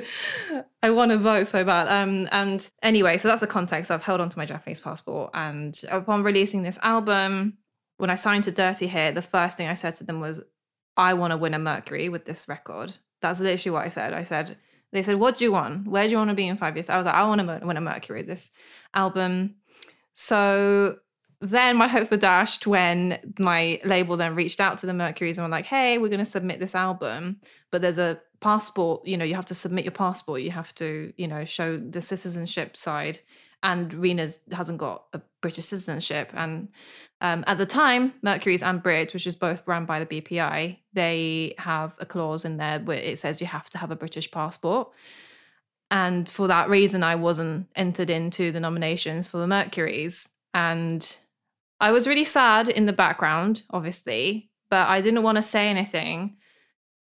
I 0.83 0.89
want 0.89 1.11
to 1.11 1.17
vote 1.17 1.47
so 1.47 1.63
bad. 1.63 1.87
Um, 1.87 2.27
and 2.33 2.69
anyway, 2.83 3.17
so 3.17 3.29
that's 3.29 3.39
the 3.39 3.47
context. 3.47 3.89
I've 3.89 4.03
held 4.03 4.19
on 4.19 4.27
to 4.27 4.37
my 4.37 4.45
Japanese 4.45 4.81
passport. 4.81 5.31
And 5.33 5.79
upon 5.89 6.23
releasing 6.23 6.63
this 6.63 6.77
album, 6.83 7.57
when 7.97 8.09
I 8.09 8.15
signed 8.15 8.43
to 8.43 8.51
Dirty 8.51 8.87
Hit, 8.87 9.15
the 9.15 9.21
first 9.21 9.55
thing 9.55 9.69
I 9.69 9.75
said 9.75 9.95
to 9.95 10.03
them 10.03 10.19
was, 10.19 10.43
I 10.97 11.13
want 11.13 11.31
to 11.31 11.37
win 11.37 11.53
a 11.53 11.59
Mercury 11.59 12.09
with 12.09 12.25
this 12.25 12.49
record. 12.49 12.93
That's 13.21 13.39
literally 13.39 13.73
what 13.73 13.85
I 13.85 13.89
said. 13.89 14.13
I 14.13 14.23
said, 14.23 14.57
they 14.91 15.03
said, 15.03 15.15
What 15.15 15.37
do 15.37 15.45
you 15.45 15.53
want? 15.53 15.87
Where 15.87 16.05
do 16.05 16.11
you 16.11 16.17
want 16.17 16.31
to 16.31 16.35
be 16.35 16.47
in 16.47 16.57
five 16.57 16.75
years? 16.75 16.89
I 16.89 16.97
was 16.97 17.05
like, 17.05 17.15
I 17.15 17.25
want 17.27 17.39
to 17.39 17.65
win 17.65 17.77
a 17.77 17.81
Mercury, 17.81 18.19
with 18.19 18.27
this 18.27 18.51
album 18.93 19.55
So 20.19 20.97
then 21.41 21.77
my 21.77 21.87
hopes 21.87 22.09
were 22.09 22.17
dashed 22.17 22.65
when 22.65 23.19
my 23.37 23.79
label 23.85 24.17
then 24.17 24.33
reached 24.33 24.59
out 24.59 24.79
to 24.79 24.87
the 24.87 24.93
Mercury's 24.93 25.37
and 25.37 25.45
were 25.45 25.51
like, 25.51 25.67
hey, 25.67 25.99
we're 25.99 26.09
going 26.09 26.17
to 26.17 26.25
submit 26.25 26.59
this 26.59 26.73
album, 26.73 27.39
but 27.71 27.83
there's 27.83 27.99
a 27.99 28.19
passport, 28.39 29.05
you 29.05 29.15
know, 29.15 29.23
you 29.23 29.35
have 29.35 29.45
to 29.45 29.53
submit 29.53 29.85
your 29.85 29.91
passport. 29.91 30.41
You 30.41 30.49
have 30.51 30.73
to, 30.75 31.13
you 31.17 31.27
know, 31.27 31.45
show 31.45 31.77
the 31.77 32.01
citizenship 32.01 32.75
side. 32.75 33.19
And 33.61 33.93
Rina's 33.93 34.39
hasn't 34.51 34.79
got 34.79 35.05
a 35.13 35.21
British 35.41 35.65
citizenship. 35.65 36.31
And 36.33 36.69
um, 37.21 37.43
at 37.45 37.59
the 37.59 37.65
time, 37.67 38.13
Mercury's 38.23 38.63
and 38.63 38.81
Brit, 38.81 39.13
which 39.13 39.27
is 39.27 39.35
both 39.35 39.61
run 39.67 39.85
by 39.85 40.03
the 40.03 40.21
BPI, 40.21 40.79
they 40.93 41.53
have 41.59 41.95
a 41.99 42.07
clause 42.07 42.43
in 42.43 42.57
there 42.57 42.79
where 42.79 42.97
it 42.97 43.19
says 43.19 43.39
you 43.39 43.47
have 43.47 43.69
to 43.71 43.77
have 43.77 43.91
a 43.91 43.95
British 43.95 44.31
passport. 44.31 44.89
And 45.89 46.27
for 46.27 46.47
that 46.47 46.69
reason, 46.69 47.03
I 47.03 47.15
wasn't 47.15 47.67
entered 47.75 48.09
into 48.09 48.51
the 48.51 48.59
nominations 48.59 49.27
for 49.27 49.37
the 49.37 49.47
Mercury's. 49.47 50.27
And 50.53 51.17
I 51.79 51.91
was 51.91 52.07
really 52.07 52.25
sad 52.25 52.67
in 52.67 52.85
the 52.85 52.93
background, 52.93 53.63
obviously, 53.69 54.49
but 54.69 54.87
I 54.87 55.01
didn't 55.01 55.23
want 55.23 55.37
to 55.37 55.41
say 55.41 55.69
anything 55.69 56.37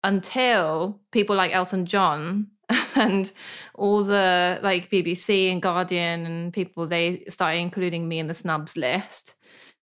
until 0.03 0.99
people 1.11 1.35
like 1.35 1.53
Elton 1.53 1.85
John 1.85 2.47
and 2.95 3.31
all 3.75 4.03
the 4.03 4.59
like 4.61 4.89
BBC 4.89 5.51
and 5.51 5.61
Guardian 5.61 6.25
and 6.25 6.53
people 6.53 6.87
they 6.87 7.23
started 7.29 7.59
including 7.59 8.07
me 8.07 8.19
in 8.19 8.27
the 8.27 8.33
snubs 8.33 8.75
list. 8.75 9.35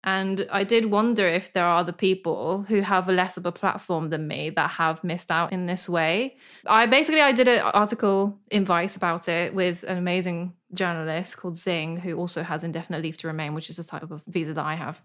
And 0.05 0.47
I 0.51 0.63
did 0.63 0.87
wonder 0.87 1.27
if 1.27 1.53
there 1.53 1.65
are 1.65 1.79
other 1.79 1.93
people 1.93 2.63
who 2.69 2.83
have 2.83 3.09
less 3.09 3.37
of 3.37 3.45
a 3.47 3.53
platform 3.53 4.11
than 4.11 4.29
me 4.29 4.51
that 4.51 4.71
have 4.71 5.03
missed 5.03 5.31
out 5.31 5.53
in 5.53 5.67
this 5.67 5.89
way. 5.89 6.37
I 6.67 6.87
basically 6.87 7.21
I 7.21 7.33
did 7.33 7.49
an 7.49 7.61
article 7.61 8.39
in 8.51 8.65
Vice 8.65 8.97
about 8.97 9.29
it 9.29 9.55
with 9.55 9.83
an 9.83 9.99
amazing 9.99 10.55
journalist 10.73 11.37
called 11.37 11.57
Zing, 11.57 11.97
who 11.97 12.17
also 12.17 12.43
has 12.43 12.63
indefinite 12.63 13.03
leave 13.03 13.19
to 13.19 13.27
remain, 13.27 13.55
which 13.55 13.71
is 13.71 13.77
the 13.77 13.85
type 13.85 14.11
of 14.11 14.23
visa 14.27 14.55
that 14.55 14.65
I 14.65 14.75
have. 14.75 15.03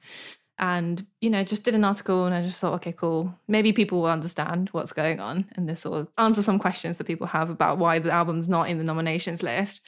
And, 0.60 1.06
you 1.20 1.32
know, 1.32 1.44
just 1.44 1.64
did 1.64 1.74
an 1.74 1.84
article 1.84 2.26
and 2.26 2.36
I 2.36 2.44
just 2.44 2.62
thought, 2.62 2.76
okay, 2.76 2.92
cool. 2.92 3.34
Maybe 3.48 3.74
people 3.74 4.02
will 4.02 4.10
understand 4.10 4.70
what's 4.70 4.94
going 4.94 5.20
on 5.20 5.50
and 5.54 5.68
this 5.68 5.86
will 5.86 6.08
answer 6.20 6.44
some 6.44 6.60
questions 6.60 6.98
that 6.98 7.08
people 7.08 7.28
have 7.28 7.50
about 7.50 7.80
why 7.80 7.98
the 7.98 8.12
album's 8.12 8.48
not 8.48 8.70
in 8.70 8.78
the 8.78 8.84
nominations 8.84 9.42
list. 9.42 9.82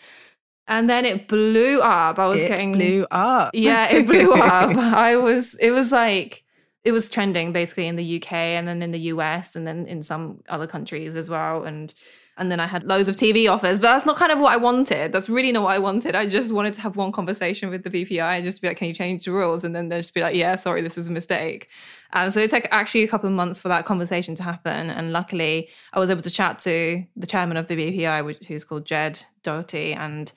And 0.68 0.90
then 0.90 1.06
it 1.06 1.28
blew 1.28 1.80
up. 1.82 2.18
I 2.18 2.28
was 2.28 2.42
it 2.42 2.48
getting 2.48 2.72
blew 2.72 3.06
up. 3.12 3.52
Yeah, 3.54 3.88
it 3.90 4.08
blew 4.08 4.34
up. 4.34 4.76
I 4.76 5.16
was 5.16 5.56
it 5.56 5.72
was 5.72 5.92
like 5.92 6.44
it 6.84 6.92
was 6.92 7.10
trending 7.10 7.52
basically 7.52 7.88
in 7.88 7.96
the 7.96 8.18
UK 8.18 8.32
and 8.32 8.68
then 8.68 8.82
in 8.82 8.92
the 8.92 9.00
US 9.00 9.56
and 9.56 9.68
then 9.68 9.86
in 9.86 10.02
some 10.04 10.44
other 10.50 10.68
countries 10.68 11.16
as 11.16 11.30
well. 11.30 11.64
And 11.64 11.94
and 12.38 12.52
then 12.52 12.60
I 12.60 12.68
had 12.68 12.84
loads 12.84 13.08
of 13.08 13.16
TV 13.16 13.50
offers, 13.50 13.80
but 13.80 13.94
that's 13.94 14.06
not 14.06 14.18
kind 14.18 14.32
of 14.32 14.40
what 14.40 14.52
I 14.52 14.58
wanted. 14.58 15.14
That's 15.14 15.30
really 15.30 15.54
not 15.54 15.64
what 15.64 15.74
I 15.74 15.80
wanted. 15.80 16.16
I 16.16 16.26
just 16.26 16.52
wanted 16.52 16.74
to 16.74 16.82
have 16.82 16.98
one 16.98 17.14
conversation 17.14 17.70
with 17.70 17.84
the 17.84 17.90
BPI 17.90 18.20
and 18.20 18.44
just 18.44 18.62
be 18.62 18.68
like, 18.68 18.76
can 18.76 18.90
you 18.90 18.94
change 18.94 19.24
the 19.24 19.32
rules? 19.32 19.64
And 19.64 19.74
then 19.74 19.88
they'll 19.88 20.00
just 20.00 20.14
be 20.14 20.20
like, 20.20 20.36
yeah, 20.36 20.58
sorry, 20.58 20.82
this 20.82 20.98
is 20.98 21.08
a 21.08 21.12
mistake. 21.12 21.70
And 22.12 22.34
so 22.34 22.42
it 22.42 22.50
took 22.50 22.68
actually 22.72 23.04
a 23.04 23.08
couple 23.08 23.30
of 23.30 23.36
months 23.36 23.62
for 23.62 23.70
that 23.70 23.86
conversation 23.86 24.36
to 24.36 24.44
happen. 24.44 24.90
And 24.90 25.14
luckily, 25.14 25.70
I 25.94 26.00
was 26.00 26.10
able 26.10 26.24
to 26.24 26.30
chat 26.30 26.60
to 26.60 27.06
the 27.16 27.28
chairman 27.28 27.56
of 27.56 27.68
the 27.68 27.76
BPI, 27.76 28.26
which, 28.26 28.46
who's 28.48 28.66
called 28.66 28.86
Ged 28.86 29.24
Doherty. 29.42 29.94
And 29.94 30.30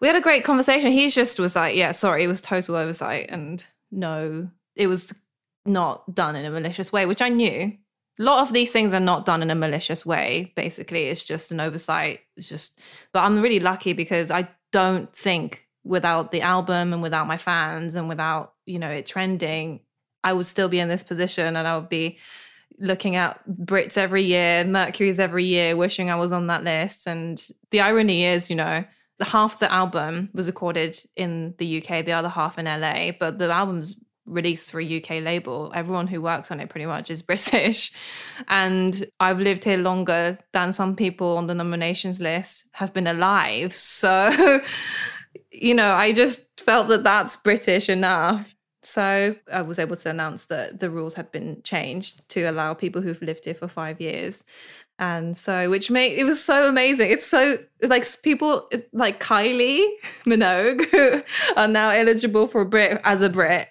we 0.00 0.06
had 0.06 0.16
a 0.16 0.20
great 0.20 0.44
conversation. 0.44 0.92
He 0.92 1.10
just 1.10 1.40
was 1.40 1.56
like, 1.56 1.74
yeah, 1.74 1.90
sorry, 1.92 2.22
it 2.22 2.28
was 2.28 2.40
total 2.40 2.76
oversight. 2.76 3.26
And 3.28 3.66
no, 3.90 4.50
it 4.76 4.86
was 4.86 5.12
not 5.66 6.14
done 6.14 6.36
in 6.36 6.44
a 6.44 6.50
malicious 6.50 6.92
way, 6.92 7.06
which 7.06 7.22
I 7.22 7.28
knew 7.28 7.76
a 8.18 8.22
lot 8.22 8.42
of 8.42 8.52
these 8.52 8.72
things 8.72 8.92
are 8.92 9.00
not 9.00 9.24
done 9.24 9.42
in 9.42 9.50
a 9.50 9.54
malicious 9.54 10.04
way. 10.04 10.52
Basically 10.56 11.04
it's 11.04 11.22
just 11.22 11.52
an 11.52 11.60
oversight. 11.60 12.20
It's 12.36 12.48
just 12.48 12.78
but 13.12 13.20
i'm 13.20 13.40
really 13.42 13.60
lucky 13.60 13.92
because 13.92 14.30
i 14.30 14.48
don't 14.72 15.14
think 15.14 15.66
without 15.84 16.32
the 16.32 16.42
album 16.42 16.92
and 16.92 17.02
without 17.02 17.26
my 17.26 17.36
fans 17.36 17.94
and 17.94 18.08
without 18.08 18.54
you 18.66 18.78
know 18.78 18.90
it 18.90 19.06
trending 19.06 19.80
i 20.22 20.32
would 20.32 20.46
still 20.46 20.68
be 20.68 20.78
in 20.78 20.88
this 20.88 21.02
position 21.02 21.56
and 21.56 21.66
i 21.66 21.76
would 21.76 21.88
be 21.88 22.18
looking 22.78 23.16
at 23.16 23.40
brits 23.48 23.96
every 23.96 24.22
year 24.22 24.64
mercury's 24.64 25.18
every 25.18 25.44
year 25.44 25.76
wishing 25.76 26.10
i 26.10 26.16
was 26.16 26.32
on 26.32 26.46
that 26.46 26.64
list. 26.64 27.06
And 27.06 27.44
the 27.70 27.80
irony 27.80 28.24
is 28.24 28.50
you 28.50 28.56
know 28.56 28.84
half 29.20 29.58
the 29.58 29.72
album 29.72 30.30
was 30.32 30.46
recorded 30.46 30.96
in 31.16 31.54
the 31.58 31.78
uk 31.78 32.04
the 32.04 32.12
other 32.12 32.28
half 32.28 32.58
in 32.58 32.66
la 32.66 33.10
but 33.18 33.38
the 33.38 33.50
album's 33.50 33.96
released 34.28 34.70
for 34.70 34.80
a 34.80 34.96
UK 34.98 35.22
label. 35.22 35.72
Everyone 35.74 36.06
who 36.06 36.20
works 36.20 36.50
on 36.50 36.60
it 36.60 36.68
pretty 36.68 36.86
much 36.86 37.10
is 37.10 37.22
British. 37.28 37.92
And 38.48 39.06
I've 39.20 39.40
lived 39.40 39.64
here 39.64 39.78
longer 39.78 40.38
than 40.52 40.72
some 40.72 40.96
people 40.96 41.36
on 41.36 41.46
the 41.46 41.54
nominations 41.54 42.20
list 42.20 42.68
have 42.72 42.92
been 42.92 43.06
alive. 43.06 43.74
So, 43.74 44.60
you 45.50 45.74
know, 45.74 45.94
I 45.94 46.12
just 46.12 46.60
felt 46.60 46.88
that 46.88 47.04
that's 47.04 47.36
British 47.36 47.88
enough. 47.88 48.54
So 48.82 49.34
I 49.52 49.62
was 49.62 49.78
able 49.78 49.96
to 49.96 50.10
announce 50.10 50.46
that 50.46 50.80
the 50.80 50.90
rules 50.90 51.14
had 51.14 51.32
been 51.32 51.62
changed 51.62 52.26
to 52.30 52.44
allow 52.44 52.74
people 52.74 53.02
who've 53.02 53.20
lived 53.20 53.44
here 53.44 53.54
for 53.54 53.68
five 53.68 54.00
years. 54.00 54.44
And 55.00 55.36
so, 55.36 55.70
which 55.70 55.90
made 55.90 56.18
it 56.18 56.24
was 56.24 56.42
so 56.42 56.68
amazing. 56.68 57.10
It's 57.10 57.26
so 57.26 57.58
like 57.82 58.04
people 58.22 58.68
like 58.92 59.20
Kylie 59.20 59.86
Minogue 60.26 61.24
are 61.56 61.68
now 61.68 61.90
eligible 61.90 62.48
for 62.48 62.64
Brit 62.64 63.00
as 63.04 63.22
a 63.22 63.28
Brit 63.28 63.68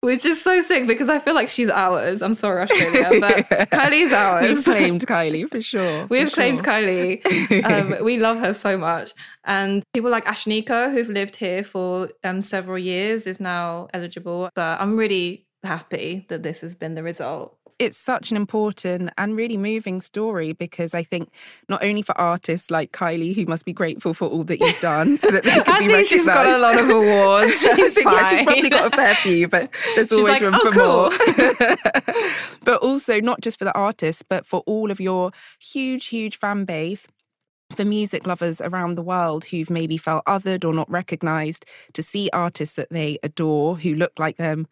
which 0.00 0.24
is 0.24 0.40
so 0.40 0.60
sick 0.62 0.86
because 0.86 1.08
I 1.08 1.18
feel 1.18 1.34
like 1.34 1.48
she's 1.48 1.68
ours. 1.68 2.22
I'm 2.22 2.34
sorry, 2.34 2.62
Australia, 2.62 3.20
but 3.20 3.70
Kylie's 3.70 4.12
ours. 4.12 4.48
We've 4.48 4.64
claimed 4.64 5.06
Kylie 5.06 5.48
for 5.48 5.60
sure. 5.60 6.06
We've 6.10 6.28
for 6.28 6.34
claimed 6.34 6.58
sure. 6.58 6.66
Kylie. 6.66 7.64
Um, 7.64 7.96
we 8.04 8.18
love 8.18 8.38
her 8.38 8.54
so 8.54 8.76
much. 8.76 9.12
And 9.44 9.82
people 9.94 10.10
like 10.10 10.24
Ashnikko, 10.26 10.92
who've 10.92 11.08
lived 11.08 11.36
here 11.36 11.64
for 11.64 12.10
um, 12.24 12.42
several 12.42 12.78
years, 12.78 13.26
is 13.26 13.40
now 13.40 13.88
eligible. 13.94 14.50
But 14.54 14.80
I'm 14.80 14.96
really 14.96 15.46
happy 15.64 16.26
that 16.28 16.42
this 16.42 16.60
has 16.60 16.74
been 16.74 16.94
the 16.94 17.02
result 17.02 17.55
it's 17.78 17.96
such 17.98 18.30
an 18.30 18.36
important 18.36 19.10
and 19.18 19.36
really 19.36 19.56
moving 19.56 20.00
story 20.00 20.52
because 20.52 20.94
I 20.94 21.02
think 21.02 21.30
not 21.68 21.84
only 21.84 22.02
for 22.02 22.18
artists 22.18 22.70
like 22.70 22.92
Kylie, 22.92 23.34
who 23.34 23.44
must 23.46 23.64
be 23.64 23.72
grateful 23.72 24.14
for 24.14 24.26
all 24.28 24.44
that 24.44 24.60
you've 24.60 24.80
done, 24.80 25.16
so 25.18 25.30
that 25.30 25.44
they 25.44 25.50
can 25.62 25.62
I 25.68 25.78
be 25.80 25.86
think 25.86 25.92
recognised. 25.92 26.08
she's 26.08 26.26
got 26.26 26.46
a 26.46 26.58
lot 26.58 26.78
of 26.78 26.88
awards. 26.88 27.60
She's 27.76 27.98
yeah, 28.04 28.26
she's 28.28 28.44
probably 28.46 28.70
got 28.70 28.92
a 28.92 28.96
fair 28.96 29.14
few, 29.16 29.48
but 29.48 29.70
there's 29.94 30.08
She's 30.08 30.18
always 30.18 30.40
like, 30.40 30.42
room 30.42 30.54
"Oh, 30.56 30.70
for 30.70 30.72
cool." 30.72 31.66
more. 31.66 32.56
but 32.64 32.82
also 32.82 33.20
not 33.20 33.40
just 33.40 33.58
for 33.58 33.64
the 33.64 33.72
artists, 33.74 34.22
but 34.22 34.46
for 34.46 34.60
all 34.66 34.90
of 34.90 35.00
your 35.00 35.30
huge, 35.60 36.06
huge 36.06 36.38
fan 36.38 36.64
base 36.64 37.06
for 37.74 37.84
music 37.84 38.26
lovers 38.26 38.60
around 38.60 38.94
the 38.94 39.02
world 39.02 39.44
who've 39.46 39.70
maybe 39.70 39.96
felt 39.96 40.24
othered 40.26 40.64
or 40.64 40.72
not 40.72 40.88
recognized 40.90 41.64
to 41.94 42.02
see 42.02 42.30
artists 42.32 42.76
that 42.76 42.88
they 42.90 43.18
adore 43.24 43.76
who 43.76 43.92
look 43.94 44.12
like 44.18 44.36
them 44.36 44.68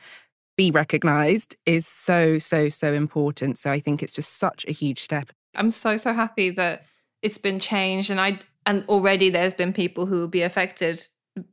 be 0.57 0.71
recognized 0.71 1.57
is 1.67 1.87
so 1.87 2.39
so 2.39 2.69
so 2.69 2.93
important 2.93 3.59
so 3.59 3.71
i 3.71 3.81
think 3.81 4.03
it's 4.03 4.13
just 4.13 4.39
such 4.39 4.65
a 4.69 4.73
huge 4.73 5.01
step 5.01 5.31
I'm 5.57 5.71
so 5.71 5.97
so 5.97 6.13
happy 6.13 6.51
that 6.51 6.85
it's 7.23 7.39
been 7.39 7.59
changed, 7.59 8.11
and 8.11 8.21
I 8.21 8.39
and 8.67 8.85
already 8.89 9.31
there's 9.31 9.55
been 9.55 9.73
people 9.73 10.07
who 10.07 10.21
will 10.21 10.29
be 10.29 10.43
affected 10.43 11.07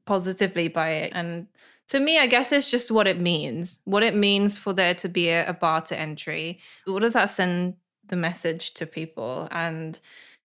positively 0.05 0.67
by 0.67 0.89
it. 0.91 1.11
And 1.15 1.47
to 1.89 1.99
me, 1.99 2.19
I 2.19 2.27
guess 2.27 2.51
it's 2.51 2.69
just 2.69 2.91
what 2.91 3.07
it 3.07 3.19
means. 3.19 3.81
What 3.85 4.03
it 4.03 4.15
means 4.15 4.57
for 4.57 4.73
there 4.73 4.95
to 4.95 5.09
be 5.09 5.29
a, 5.29 5.49
a 5.49 5.53
bar 5.53 5.81
to 5.81 5.99
entry. 5.99 6.59
What 6.85 7.01
does 7.01 7.13
that 7.13 7.29
send 7.29 7.75
the 8.05 8.15
message 8.15 8.73
to 8.75 8.85
people? 8.85 9.47
And 9.51 9.99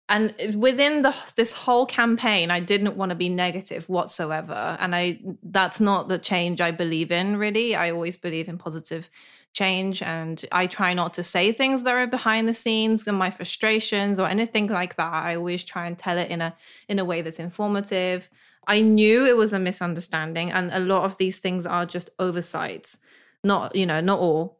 and 0.07 0.33
within 0.55 1.01
the 1.01 1.15
this 1.35 1.53
whole 1.53 1.85
campaign, 1.85 2.51
I 2.51 2.59
didn't 2.59 2.95
want 2.95 3.09
to 3.09 3.15
be 3.15 3.29
negative 3.29 3.89
whatsoever. 3.89 4.77
And 4.79 4.95
I 4.95 5.19
that's 5.41 5.79
not 5.79 6.09
the 6.09 6.19
change 6.19 6.61
I 6.61 6.71
believe 6.71 7.11
in. 7.11 7.37
Really, 7.37 7.75
I 7.75 7.89
always 7.89 8.15
believe 8.15 8.47
in 8.47 8.57
positive 8.57 9.09
change 9.53 10.03
and 10.03 10.45
I 10.51 10.67
try 10.67 10.93
not 10.93 11.13
to 11.13 11.23
say 11.23 11.51
things 11.51 11.83
that 11.83 11.95
are 11.95 12.07
behind 12.07 12.47
the 12.47 12.53
scenes 12.53 13.07
and 13.07 13.17
my 13.17 13.31
frustrations 13.31 14.19
or 14.19 14.27
anything 14.27 14.67
like 14.67 14.97
that. 14.97 15.13
I 15.13 15.35
always 15.35 15.63
try 15.63 15.87
and 15.87 15.97
tell 15.97 16.17
it 16.17 16.29
in 16.29 16.41
a 16.41 16.55
in 16.87 16.99
a 16.99 17.05
way 17.05 17.21
that's 17.21 17.39
informative. 17.39 18.29
I 18.67 18.81
knew 18.81 19.25
it 19.25 19.37
was 19.37 19.53
a 19.53 19.59
misunderstanding 19.59 20.51
and 20.51 20.71
a 20.71 20.79
lot 20.79 21.03
of 21.03 21.17
these 21.17 21.39
things 21.39 21.65
are 21.65 21.85
just 21.85 22.11
oversights. 22.19 22.99
Not, 23.43 23.75
you 23.75 23.85
know, 23.85 24.01
not 24.01 24.19
all, 24.19 24.59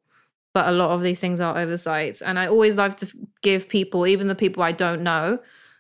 but 0.55 0.69
a 0.69 0.71
lot 0.71 0.91
of 0.91 1.03
these 1.03 1.19
things 1.19 1.41
are 1.41 1.57
oversights 1.57 2.21
and 2.21 2.39
I 2.39 2.47
always 2.47 2.77
love 2.77 2.95
to 2.95 3.07
give 3.41 3.67
people, 3.67 4.07
even 4.07 4.29
the 4.29 4.35
people 4.35 4.63
I 4.63 4.71
don't 4.71 5.03
know, 5.03 5.37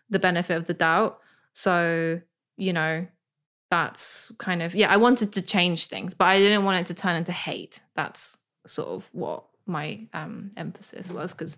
the 0.09 0.19
benefit 0.19 0.57
of 0.57 0.67
the 0.67 0.73
doubt. 0.73 1.21
So, 1.53 2.19
you 2.57 2.73
know, 2.73 3.07
that's 3.71 4.33
kind 4.37 4.61
of 4.61 4.75
yeah, 4.75 4.91
I 4.91 4.97
wanted 4.97 5.31
to 5.31 5.41
change 5.41 5.87
things, 5.87 6.13
but 6.13 6.25
I 6.25 6.39
didn't 6.39 6.65
want 6.65 6.81
it 6.81 6.87
to 6.87 6.93
turn 6.93 7.15
into 7.15 7.31
hate. 7.31 7.79
That's 7.95 8.37
sort 8.67 8.89
of 8.89 9.09
what 9.13 9.45
my 9.65 10.01
um 10.13 10.51
emphasis 10.57 11.09
was 11.09 11.33
because 11.33 11.57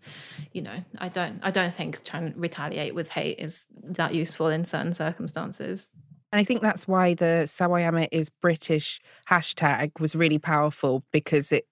you 0.53 0.61
know 0.61 0.77
i 0.99 1.09
don't 1.09 1.39
i 1.43 1.51
don't 1.51 1.75
think 1.75 2.01
trying 2.05 2.31
to 2.31 2.39
retaliate 2.39 2.95
with 2.95 3.09
hate 3.09 3.37
is 3.37 3.67
that 3.83 4.15
useful 4.15 4.47
in 4.47 4.63
certain 4.63 4.93
circumstances 4.93 5.89
and 6.31 6.39
i 6.39 6.43
think 6.43 6.61
that's 6.61 6.87
why 6.87 7.13
the 7.13 7.43
sawayama 7.45 8.07
is 8.13 8.29
british 8.29 9.01
hashtag 9.29 9.91
was 9.99 10.15
really 10.15 10.39
powerful 10.39 11.03
because 11.11 11.51
it 11.51 11.67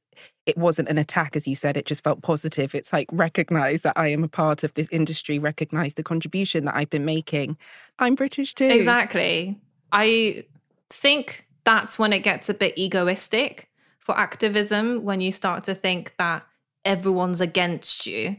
it 0.45 0.57
wasn't 0.57 0.87
an 0.89 0.97
attack 0.97 1.35
as 1.35 1.47
you 1.47 1.55
said 1.55 1.75
it 1.77 1.85
just 1.85 2.03
felt 2.03 2.21
positive 2.21 2.75
it's 2.75 2.93
like 2.93 3.07
recognize 3.11 3.81
that 3.81 3.93
i 3.95 4.07
am 4.07 4.23
a 4.23 4.27
part 4.27 4.63
of 4.63 4.73
this 4.73 4.87
industry 4.91 5.39
recognize 5.39 5.95
the 5.95 6.03
contribution 6.03 6.65
that 6.65 6.75
i've 6.75 6.89
been 6.89 7.05
making 7.05 7.57
i'm 7.99 8.15
british 8.15 8.53
too 8.53 8.65
exactly 8.65 9.59
i 9.91 10.43
think 10.89 11.45
that's 11.65 11.99
when 11.99 12.13
it 12.13 12.19
gets 12.19 12.47
a 12.47 12.53
bit 12.53 12.77
egoistic 12.77 13.69
for 13.99 14.17
activism 14.17 15.03
when 15.03 15.19
you 15.19 15.31
start 15.31 15.63
to 15.63 15.73
think 15.73 16.13
that 16.17 16.45
everyone's 16.85 17.41
against 17.41 18.05
you. 18.05 18.37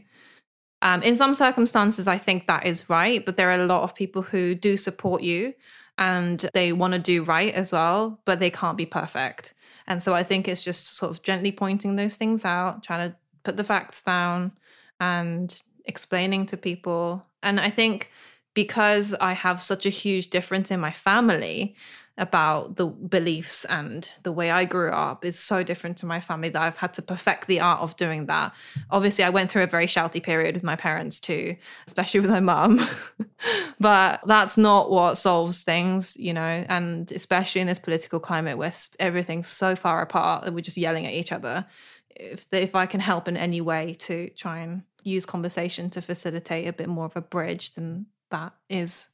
Um, 0.81 1.03
in 1.03 1.15
some 1.15 1.35
circumstances, 1.35 2.07
I 2.07 2.17
think 2.17 2.47
that 2.47 2.65
is 2.65 2.89
right, 2.89 3.23
but 3.25 3.35
there 3.35 3.49
are 3.51 3.59
a 3.59 3.65
lot 3.65 3.83
of 3.83 3.93
people 3.93 4.21
who 4.21 4.55
do 4.55 4.77
support 4.77 5.21
you 5.21 5.53
and 5.97 6.49
they 6.53 6.71
want 6.71 6.93
to 6.93 6.99
do 6.99 7.23
right 7.23 7.53
as 7.53 7.71
well, 7.71 8.21
but 8.25 8.39
they 8.39 8.49
can't 8.49 8.77
be 8.77 8.85
perfect. 8.85 9.53
And 9.87 10.03
so 10.03 10.13
I 10.13 10.23
think 10.23 10.47
it's 10.47 10.63
just 10.63 10.97
sort 10.97 11.11
of 11.11 11.21
gently 11.23 11.51
pointing 11.51 11.95
those 11.95 12.17
things 12.17 12.43
out, 12.45 12.83
trying 12.83 13.09
to 13.09 13.15
put 13.43 13.57
the 13.57 13.63
facts 13.63 14.01
down 14.01 14.51
and 14.99 15.61
explaining 15.85 16.45
to 16.47 16.57
people. 16.57 17.25
And 17.41 17.59
I 17.59 17.69
think 17.69 18.11
because 18.57 19.13
I 19.21 19.33
have 19.33 19.61
such 19.61 19.85
a 19.85 19.91
huge 19.91 20.31
difference 20.31 20.71
in 20.71 20.79
my 20.79 20.91
family, 20.91 21.75
about 22.17 22.77
the 22.77 22.87
beliefs 22.87 23.63
and 23.65 24.11
the 24.23 24.31
way 24.31 24.49
I 24.49 24.65
grew 24.65 24.89
up 24.89 25.23
is 25.23 25.37
so 25.37 25.61
different 25.61 25.97
to 25.97 26.07
my 26.07 26.19
family 26.19 26.49
that 26.49 26.59
I've 26.59 26.77
had 26.77 26.95
to 26.95 27.03
perfect 27.03 27.45
the 27.45 27.59
art 27.59 27.81
of 27.81 27.95
doing 27.95 28.25
that. 28.25 28.53
Obviously, 28.89 29.23
I 29.23 29.29
went 29.29 29.51
through 29.51 29.61
a 29.61 29.67
very 29.67 29.85
shouty 29.85 30.23
period 30.23 30.55
with 30.55 30.63
my 30.63 30.75
parents 30.75 31.19
too, 31.19 31.55
especially 31.85 32.21
with 32.21 32.31
my 32.31 32.39
mum. 32.39 32.89
but 33.79 34.21
that's 34.25 34.57
not 34.57 34.89
what 34.89 35.17
solves 35.17 35.63
things, 35.63 36.17
you 36.19 36.33
know, 36.33 36.65
and 36.67 37.11
especially 37.11 37.61
in 37.61 37.67
this 37.67 37.77
political 37.77 38.19
climate 38.19 38.57
where 38.57 38.73
everything's 38.99 39.47
so 39.47 39.75
far 39.75 40.01
apart 40.01 40.43
and 40.43 40.55
we're 40.55 40.61
just 40.61 40.77
yelling 40.77 41.05
at 41.05 41.13
each 41.13 41.31
other. 41.31 41.67
If, 42.15 42.47
if 42.51 42.73
I 42.73 42.87
can 42.87 42.99
help 42.99 43.27
in 43.27 43.37
any 43.37 43.61
way 43.61 43.93
to 43.99 44.31
try 44.31 44.61
and 44.61 44.81
use 45.03 45.27
conversation 45.27 45.91
to 45.91 46.01
facilitate 46.01 46.67
a 46.67 46.73
bit 46.73 46.89
more 46.89 47.05
of 47.05 47.15
a 47.15 47.21
bridge, 47.21 47.75
then 47.75 48.07
that 48.31 48.53
is 48.69 49.09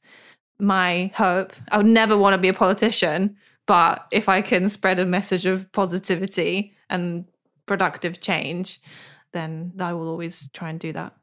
my 0.58 1.10
hope. 1.14 1.52
I 1.70 1.76
would 1.76 1.86
never 1.86 2.16
want 2.16 2.34
to 2.34 2.38
be 2.38 2.48
a 2.48 2.54
politician, 2.54 3.36
but 3.66 4.06
if 4.10 4.28
I 4.28 4.42
can 4.42 4.68
spread 4.68 4.98
a 4.98 5.06
message 5.06 5.46
of 5.46 5.70
positivity 5.72 6.74
and 6.90 7.24
productive 7.66 8.20
change, 8.20 8.80
then 9.32 9.72
I 9.78 9.92
will 9.94 10.08
always 10.08 10.50
try 10.52 10.70
and 10.70 10.78
do 10.78 10.92
that. 10.92 11.14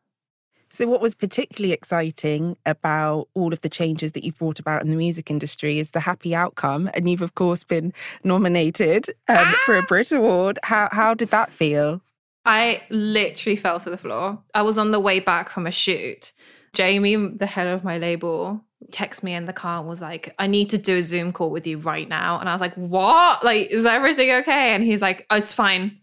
So, 0.73 0.87
what 0.87 1.01
was 1.01 1.13
particularly 1.13 1.73
exciting 1.73 2.55
about 2.65 3.27
all 3.33 3.51
of 3.51 3.61
the 3.61 3.67
changes 3.67 4.13
that 4.13 4.23
you've 4.23 4.37
brought 4.37 4.57
about 4.57 4.81
in 4.81 4.89
the 4.89 4.95
music 4.95 5.29
industry 5.29 5.79
is 5.79 5.91
the 5.91 5.99
happy 5.99 6.33
outcome. 6.33 6.89
And 6.93 7.09
you've, 7.09 7.21
of 7.21 7.35
course, 7.35 7.65
been 7.65 7.91
nominated 8.23 9.09
um, 9.27 9.35
ah! 9.39 9.61
for 9.65 9.75
a 9.75 9.83
Brit 9.83 10.13
Award. 10.13 10.59
How, 10.63 10.87
how 10.93 11.13
did 11.13 11.29
that 11.31 11.51
feel? 11.51 12.01
I 12.45 12.83
literally 12.89 13.57
fell 13.57 13.81
to 13.81 13.89
the 13.89 13.97
floor. 13.97 14.41
I 14.53 14.61
was 14.61 14.77
on 14.77 14.91
the 14.91 14.99
way 14.99 15.19
back 15.19 15.49
from 15.49 15.67
a 15.67 15.71
shoot. 15.71 16.31
Jamie, 16.73 17.15
the 17.15 17.45
head 17.45 17.67
of 17.67 17.83
my 17.83 17.97
label, 17.97 18.63
text 18.91 19.23
me 19.23 19.33
in 19.33 19.45
the 19.45 19.53
car 19.53 19.79
and 19.79 19.87
was 19.87 20.01
like, 20.01 20.33
I 20.39 20.47
need 20.47 20.69
to 20.71 20.77
do 20.77 20.97
a 20.97 21.01
Zoom 21.03 21.33
call 21.33 21.49
with 21.49 21.67
you 21.67 21.77
right 21.77 22.07
now. 22.07 22.39
And 22.39 22.47
I 22.47 22.53
was 22.53 22.61
like, 22.61 22.73
What? 22.75 23.43
Like, 23.43 23.67
is 23.67 23.85
everything 23.85 24.31
okay? 24.31 24.73
And 24.73 24.83
he's 24.83 25.01
like, 25.01 25.25
oh, 25.29 25.37
It's 25.37 25.53
fine. 25.53 25.97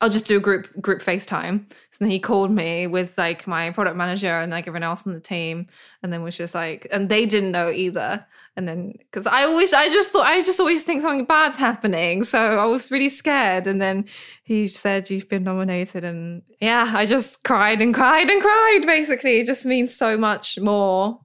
I'll 0.00 0.10
just 0.10 0.26
do 0.26 0.36
a 0.36 0.40
group 0.40 0.68
group 0.80 1.02
FaceTime. 1.02 1.70
So 1.90 1.98
then 2.00 2.10
he 2.10 2.18
called 2.18 2.50
me 2.50 2.86
with 2.86 3.16
like 3.16 3.46
my 3.46 3.70
product 3.70 3.96
manager 3.96 4.40
and 4.40 4.52
like 4.52 4.68
everyone 4.68 4.82
else 4.82 5.06
on 5.06 5.14
the 5.14 5.20
team, 5.20 5.68
and 6.02 6.12
then 6.12 6.22
was 6.22 6.36
just 6.36 6.54
like, 6.54 6.86
and 6.92 7.08
they 7.08 7.24
didn't 7.24 7.52
know 7.52 7.70
either. 7.70 8.26
And 8.56 8.66
then 8.66 8.92
because 8.98 9.26
I 9.26 9.44
always, 9.44 9.72
I 9.74 9.88
just 9.88 10.10
thought, 10.10 10.26
I 10.26 10.40
just 10.40 10.60
always 10.60 10.82
think 10.82 11.02
something 11.02 11.26
bad's 11.26 11.56
happening, 11.56 12.24
so 12.24 12.58
I 12.58 12.64
was 12.66 12.90
really 12.90 13.08
scared. 13.08 13.66
And 13.66 13.80
then 13.80 14.06
he 14.44 14.66
said, 14.66 15.10
"You've 15.10 15.28
been 15.28 15.44
nominated," 15.44 16.04
and 16.04 16.42
yeah, 16.60 16.90
I 16.94 17.06
just 17.06 17.44
cried 17.44 17.80
and 17.82 17.94
cried 17.94 18.28
and 18.30 18.42
cried. 18.42 18.80
Basically, 18.86 19.40
it 19.40 19.46
just 19.46 19.66
means 19.66 19.94
so 19.94 20.16
much 20.16 20.58
more 20.58 21.20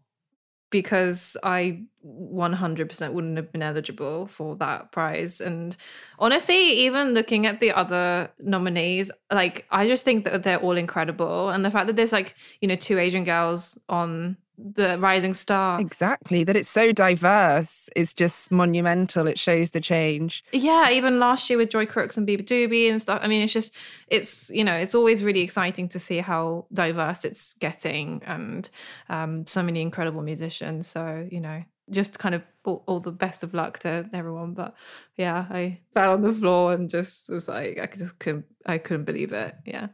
because 0.71 1.37
I 1.43 1.83
100% 2.03 3.13
wouldn't 3.13 3.37
have 3.37 3.51
been 3.51 3.61
eligible 3.61 4.25
for 4.27 4.55
that 4.55 4.91
prize. 4.91 5.39
And 5.39 5.75
honestly, 6.17 6.55
even 6.55 7.13
looking 7.13 7.45
at 7.45 7.59
the 7.59 7.71
other 7.71 8.31
nominees, 8.39 9.11
like 9.31 9.67
I 9.69 9.85
just 9.87 10.03
think 10.03 10.25
that 10.25 10.43
they're 10.43 10.59
all 10.59 10.77
incredible. 10.77 11.49
And 11.49 11.63
the 11.63 11.69
fact 11.69 11.87
that 11.87 11.95
there's 11.95 12.13
like, 12.13 12.33
you 12.61 12.67
know, 12.67 12.75
two 12.75 12.97
Asian 12.97 13.23
girls 13.23 13.77
on 13.87 14.37
the 14.57 14.97
rising 14.99 15.33
star. 15.33 15.79
Exactly. 15.79 16.43
That 16.43 16.55
it's 16.55 16.69
so 16.69 16.91
diverse 16.91 17.89
is 17.95 18.13
just 18.13 18.51
monumental. 18.51 19.27
It 19.27 19.39
shows 19.39 19.71
the 19.71 19.81
change. 19.81 20.43
Yeah, 20.51 20.89
even 20.91 21.19
last 21.19 21.49
year 21.49 21.57
with 21.57 21.69
Joy 21.69 21.85
Crookes 21.85 22.17
and 22.17 22.27
Beabadoobee 22.27 22.89
and 22.89 23.01
stuff. 23.01 23.19
I 23.23 23.27
mean, 23.27 23.41
it's 23.41 23.53
just 23.53 23.73
it's 24.07 24.49
you 24.51 24.63
know, 24.63 24.75
it's 24.75 24.95
always 24.95 25.23
really 25.23 25.41
exciting 25.41 25.87
to 25.89 25.99
see 25.99 26.19
how 26.19 26.65
diverse 26.73 27.25
it's 27.25 27.53
getting 27.55 28.21
and 28.25 28.69
um, 29.09 29.45
so 29.47 29.63
many 29.63 29.81
incredible 29.81 30.21
musicians. 30.21 30.87
So, 30.87 31.27
you 31.31 31.41
know, 31.41 31.63
just 31.89 32.19
kind 32.19 32.35
of 32.35 32.43
all, 32.63 32.83
all, 32.87 32.99
the 32.99 33.11
best 33.11 33.43
of 33.43 33.53
luck 33.53 33.79
to 33.79 34.09
everyone. 34.13 34.53
But 34.53 34.75
yeah, 35.17 35.45
I 35.49 35.79
fell 35.93 36.13
on 36.13 36.21
the 36.21 36.33
floor 36.33 36.73
and 36.73 36.89
just 36.89 37.29
was 37.29 37.47
like 37.47 37.79
I 37.81 37.87
just 37.95 38.19
couldn't 38.19 38.45
I 38.65 38.77
couldn't 38.77 39.05
believe 39.05 39.33
it. 39.33 39.55
Yeah. 39.65 39.87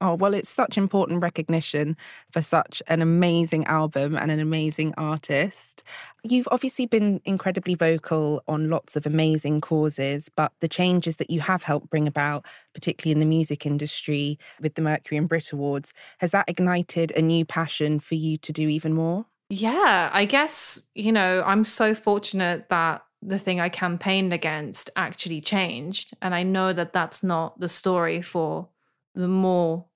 Oh, 0.00 0.14
well, 0.14 0.34
it's 0.34 0.50
such 0.50 0.76
important 0.76 1.22
recognition 1.22 1.96
for 2.30 2.42
such 2.42 2.82
an 2.86 3.00
amazing 3.00 3.64
album 3.64 4.14
and 4.14 4.30
an 4.30 4.40
amazing 4.40 4.92
artist. 4.98 5.82
You've 6.22 6.48
obviously 6.50 6.84
been 6.84 7.20
incredibly 7.24 7.74
vocal 7.74 8.42
on 8.46 8.68
lots 8.68 8.96
of 8.96 9.06
amazing 9.06 9.62
causes, 9.62 10.28
but 10.28 10.52
the 10.60 10.68
changes 10.68 11.16
that 11.16 11.30
you 11.30 11.40
have 11.40 11.62
helped 11.62 11.88
bring 11.88 12.06
about, 12.06 12.44
particularly 12.74 13.12
in 13.12 13.20
the 13.20 13.26
music 13.26 13.64
industry 13.64 14.38
with 14.60 14.74
the 14.74 14.82
Mercury 14.82 15.16
and 15.16 15.28
Brit 15.28 15.52
Awards, 15.52 15.94
has 16.20 16.30
that 16.32 16.48
ignited 16.48 17.10
a 17.12 17.22
new 17.22 17.46
passion 17.46 17.98
for 17.98 18.16
you 18.16 18.36
to 18.38 18.52
do 18.52 18.68
even 18.68 18.92
more? 18.92 19.24
Yeah, 19.48 20.10
I 20.12 20.24
guess, 20.24 20.88
you 20.94 21.12
know, 21.12 21.42
I'm 21.46 21.64
so 21.64 21.94
fortunate 21.94 22.68
that 22.68 23.02
the 23.22 23.38
thing 23.38 23.60
I 23.60 23.68
campaigned 23.68 24.32
against 24.32 24.90
actually 24.96 25.40
changed. 25.40 26.14
And 26.20 26.34
I 26.34 26.42
know 26.42 26.72
that 26.72 26.92
that's 26.92 27.22
not 27.22 27.58
the 27.58 27.68
story 27.68 28.22
for 28.22 28.68
the 29.16 29.28
more 29.28 29.86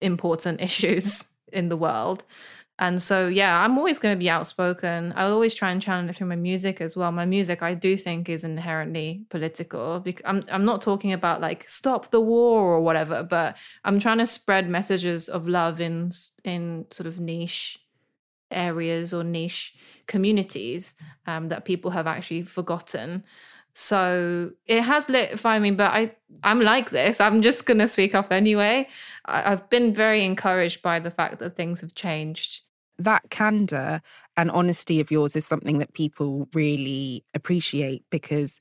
important 0.00 0.60
issues 0.68 1.26
in 1.52 1.68
the 1.68 1.76
world. 1.76 2.24
And 2.80 3.00
so, 3.02 3.28
yeah, 3.28 3.62
I'm 3.62 3.76
always 3.76 3.98
going 3.98 4.14
to 4.14 4.18
be 4.18 4.30
outspoken. 4.30 5.12
I'll 5.14 5.34
always 5.34 5.52
try 5.54 5.70
and 5.70 5.82
channel 5.82 6.08
it 6.08 6.16
through 6.16 6.28
my 6.28 6.36
music 6.36 6.80
as 6.80 6.96
well. 6.96 7.12
My 7.12 7.26
music, 7.26 7.62
I 7.62 7.74
do 7.74 7.94
think, 7.94 8.30
is 8.30 8.42
inherently 8.42 9.26
political. 9.28 10.02
I'm, 10.24 10.46
I'm 10.50 10.64
not 10.64 10.80
talking 10.80 11.12
about 11.12 11.42
like 11.42 11.68
stop 11.68 12.10
the 12.10 12.22
war 12.22 12.72
or 12.72 12.80
whatever, 12.80 13.22
but 13.22 13.58
I'm 13.84 14.00
trying 14.00 14.16
to 14.16 14.26
spread 14.26 14.70
messages 14.70 15.28
of 15.28 15.46
love 15.46 15.78
in 15.78 16.10
in 16.42 16.86
sort 16.90 17.06
of 17.06 17.20
niche 17.20 17.78
areas 18.50 19.12
or 19.12 19.24
niche 19.24 19.74
communities 20.06 20.94
um, 21.26 21.50
that 21.50 21.66
people 21.66 21.90
have 21.90 22.06
actually 22.06 22.42
forgotten. 22.42 23.24
So 23.74 24.52
it 24.66 24.82
has 24.82 25.08
lit 25.08 25.38
fire 25.38 25.60
me, 25.60 25.70
but 25.70 25.90
I 25.92 26.14
I'm 26.44 26.60
like 26.60 26.90
this. 26.90 27.20
I'm 27.20 27.42
just 27.42 27.66
gonna 27.66 27.88
speak 27.88 28.14
up 28.14 28.32
anyway. 28.32 28.88
I, 29.26 29.52
I've 29.52 29.68
been 29.70 29.94
very 29.94 30.24
encouraged 30.24 30.82
by 30.82 30.98
the 30.98 31.10
fact 31.10 31.38
that 31.38 31.50
things 31.50 31.80
have 31.80 31.94
changed. 31.94 32.62
That 32.98 33.30
candor 33.30 34.02
and 34.36 34.50
honesty 34.50 35.00
of 35.00 35.10
yours 35.10 35.36
is 35.36 35.46
something 35.46 35.78
that 35.78 35.94
people 35.94 36.48
really 36.54 37.24
appreciate 37.34 38.04
because 38.10 38.60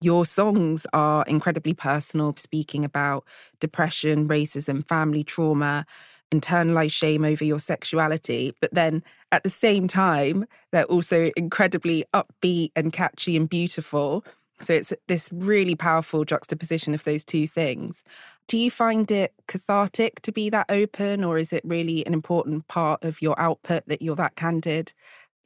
your 0.00 0.26
songs 0.26 0.86
are 0.92 1.24
incredibly 1.26 1.72
personal, 1.72 2.34
speaking 2.36 2.84
about 2.84 3.24
depression, 3.60 4.28
racism, 4.28 4.86
family 4.86 5.24
trauma, 5.24 5.86
internalized 6.32 6.92
shame 6.92 7.24
over 7.24 7.44
your 7.44 7.60
sexuality. 7.60 8.52
But 8.60 8.74
then 8.74 9.02
at 9.32 9.42
the 9.42 9.50
same 9.50 9.88
time, 9.88 10.46
they're 10.72 10.84
also 10.84 11.30
incredibly 11.36 12.04
upbeat 12.12 12.72
and 12.76 12.92
catchy 12.92 13.36
and 13.36 13.48
beautiful. 13.48 14.24
So 14.60 14.72
it's 14.72 14.92
this 15.06 15.30
really 15.32 15.74
powerful 15.74 16.24
juxtaposition 16.24 16.94
of 16.94 17.04
those 17.04 17.24
two 17.24 17.46
things. 17.46 18.04
Do 18.48 18.56
you 18.56 18.70
find 18.70 19.10
it 19.10 19.34
cathartic 19.48 20.22
to 20.22 20.32
be 20.32 20.50
that 20.50 20.66
open, 20.68 21.24
or 21.24 21.36
is 21.36 21.52
it 21.52 21.64
really 21.64 22.06
an 22.06 22.14
important 22.14 22.68
part 22.68 23.04
of 23.04 23.20
your 23.20 23.38
output 23.40 23.84
that 23.86 24.02
you're 24.02 24.16
that 24.16 24.36
candid? 24.36 24.92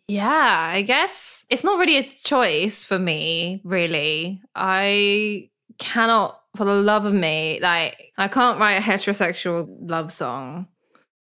Yeah, 0.06 0.70
I 0.74 0.82
guess 0.82 1.46
it's 1.50 1.64
not 1.64 1.78
really 1.78 1.96
a 1.96 2.02
choice 2.02 2.84
for 2.84 2.98
me, 2.98 3.60
really. 3.64 4.42
I 4.54 5.50
cannot, 5.78 6.40
for 6.56 6.64
the 6.64 6.74
love 6.74 7.06
of 7.06 7.14
me, 7.14 7.58
like, 7.62 8.12
I 8.18 8.28
can't 8.28 8.58
write 8.60 8.74
a 8.74 8.80
heterosexual 8.80 9.68
love 9.80 10.12
song. 10.12 10.66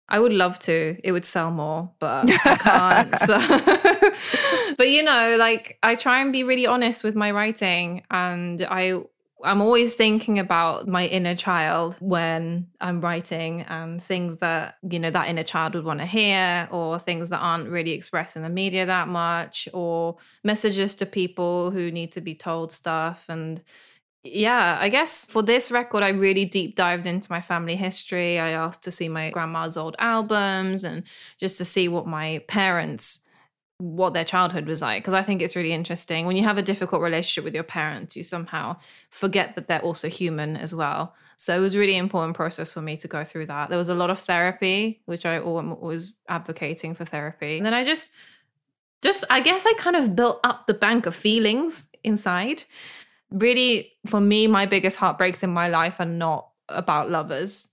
I 0.09 0.21
would 0.21 0.33
love 0.33 0.59
to. 0.61 0.97
It 1.03 1.13
would 1.13 1.25
sell 1.25 1.51
more, 1.51 1.91
but 1.99 2.31
I 2.31 2.57
can't. 3.11 3.17
so 3.17 4.75
but 4.77 4.89
you 4.89 5.03
know, 5.03 5.37
like 5.39 5.79
I 5.83 5.95
try 5.95 6.21
and 6.21 6.33
be 6.33 6.45
really 6.45 6.67
honest 6.67 7.03
with 7.03 7.17
my 7.17 7.31
writing 7.31 8.03
and 8.11 8.63
I 8.63 9.03
I'm 9.45 9.61
always 9.61 9.95
thinking 9.95 10.39
about 10.39 10.89
my 10.89 11.07
inner 11.07 11.35
child 11.35 11.97
when 12.01 12.69
I'm 12.81 13.01
writing 13.03 13.63
and 13.63 14.03
things 14.03 14.39
that, 14.39 14.77
you 14.89 14.99
know, 14.99 15.11
that 15.11 15.29
inner 15.29 15.43
child 15.43 15.75
would 15.75 15.85
want 15.85 16.01
to 16.01 16.07
hear 16.07 16.67
or 16.71 16.99
things 16.99 17.29
that 17.29 17.39
aren't 17.39 17.69
really 17.69 17.91
expressed 17.91 18.37
in 18.37 18.43
the 18.43 18.49
media 18.49 18.87
that 18.87 19.09
much 19.09 19.69
or 19.75 20.17
messages 20.43 20.95
to 20.97 21.07
people 21.07 21.71
who 21.71 21.91
need 21.91 22.13
to 22.13 22.23
be 22.23 22.35
told 22.35 22.73
stuff 22.73 23.27
and 23.29 23.63
yeah, 24.33 24.79
I 24.81 24.89
guess 24.89 25.27
for 25.27 25.43
this 25.43 25.71
record, 25.71 26.03
I 26.03 26.11
really 26.11 26.45
deep 26.45 26.77
dived 26.77 27.07
into 27.07 27.31
my 27.31 27.41
family 27.41 27.77
history. 27.77 28.39
I 28.39 28.51
asked 28.51 28.85
to 28.85 28.91
see 28.91 29.09
my 29.09 29.31
grandma's 29.31 29.77
old 29.77 29.97
albums 29.99 30.85
and 30.85 31.03
just 31.39 31.59
to 31.59 31.65
see 31.65 31.89
what 31.89 32.07
my 32.07 32.43
parents 32.49 33.21
what 33.79 34.15
their 34.15 34.25
childhood 34.25 34.67
was 34.67 34.81
like 34.81 35.03
because 35.03 35.13
I 35.13 35.23
think 35.23 35.43
it's 35.43 35.55
really 35.55 35.73
interesting. 35.73 36.25
When 36.25 36.37
you 36.37 36.45
have 36.45 36.57
a 36.57 36.63
difficult 36.63 37.03
relationship 37.03 37.45
with 37.45 37.55
your 37.55 37.63
parents 37.63 38.17
you 38.17 38.23
somehow 38.23 38.77
forget 39.11 39.55
that 39.55 39.69
they're 39.69 39.83
also 39.83 40.09
human 40.09 40.57
as 40.57 40.75
well. 40.75 41.15
So 41.37 41.55
it 41.55 41.61
was 41.61 41.77
really 41.77 41.97
important 41.97 42.35
process 42.35 42.73
for 42.73 42.81
me 42.81 42.97
to 42.97 43.09
go 43.09 43.23
through 43.23 43.47
that. 43.47 43.69
There 43.69 43.77
was 43.77 43.91
a 43.91 43.95
lot 43.95 44.09
of 44.09 44.19
therapy 44.19 45.03
which 45.05 45.27
I 45.27 45.41
was 45.41 46.13
advocating 46.27 46.95
for 46.95 47.05
therapy. 47.05 47.59
And 47.59 47.67
then 47.67 47.75
I 47.75 47.85
just 47.85 48.11
just 49.03 49.25
I 49.29 49.41
guess 49.41 49.67
I 49.67 49.75
kind 49.75 49.97
of 49.97 50.17
built 50.17 50.41
up 50.43 50.67
the 50.67 50.75
bank 50.75 51.05
of 51.05 51.15
feelings 51.15 51.91
inside 52.03 52.65
really 53.31 53.93
for 54.07 54.21
me 54.21 54.47
my 54.47 54.67
biggest 54.67 54.97
heartbreaks 54.97 55.43
in 55.43 55.51
my 55.51 55.69
life 55.69 55.97
are 56.01 56.07
not 56.07 56.49
about 56.69 57.11
lovers. 57.11 57.69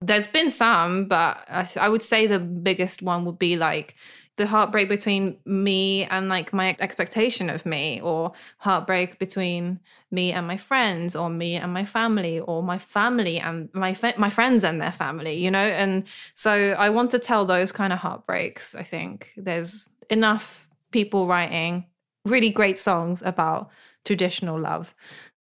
There's 0.00 0.26
been 0.26 0.50
some 0.50 1.06
but 1.06 1.44
I, 1.48 1.68
I 1.80 1.88
would 1.88 2.02
say 2.02 2.26
the 2.26 2.38
biggest 2.38 3.02
one 3.02 3.24
would 3.24 3.38
be 3.38 3.56
like 3.56 3.94
the 4.36 4.46
heartbreak 4.46 4.88
between 4.88 5.36
me 5.44 6.04
and 6.04 6.28
like 6.28 6.52
my 6.52 6.76
expectation 6.78 7.50
of 7.50 7.66
me 7.66 8.00
or 8.00 8.32
heartbreak 8.58 9.18
between 9.18 9.80
me 10.12 10.30
and 10.32 10.46
my 10.46 10.56
friends 10.56 11.16
or 11.16 11.28
me 11.28 11.56
and 11.56 11.72
my 11.74 11.84
family 11.84 12.38
or 12.38 12.62
my 12.62 12.78
family 12.78 13.40
and 13.40 13.68
my 13.72 13.96
my 14.16 14.30
friends 14.30 14.62
and 14.62 14.80
their 14.80 14.92
family 14.92 15.34
you 15.34 15.50
know? 15.50 15.58
And 15.58 16.04
so 16.34 16.76
i 16.78 16.88
want 16.88 17.10
to 17.10 17.18
tell 17.18 17.44
those 17.44 17.72
kind 17.72 17.92
of 17.92 17.98
heartbreaks 17.98 18.74
i 18.74 18.82
think. 18.82 19.32
There's 19.36 19.88
enough 20.08 20.68
people 20.92 21.26
writing 21.26 21.86
really 22.24 22.50
great 22.50 22.78
songs 22.78 23.22
about 23.24 23.70
traditional 24.08 24.58
love 24.58 24.94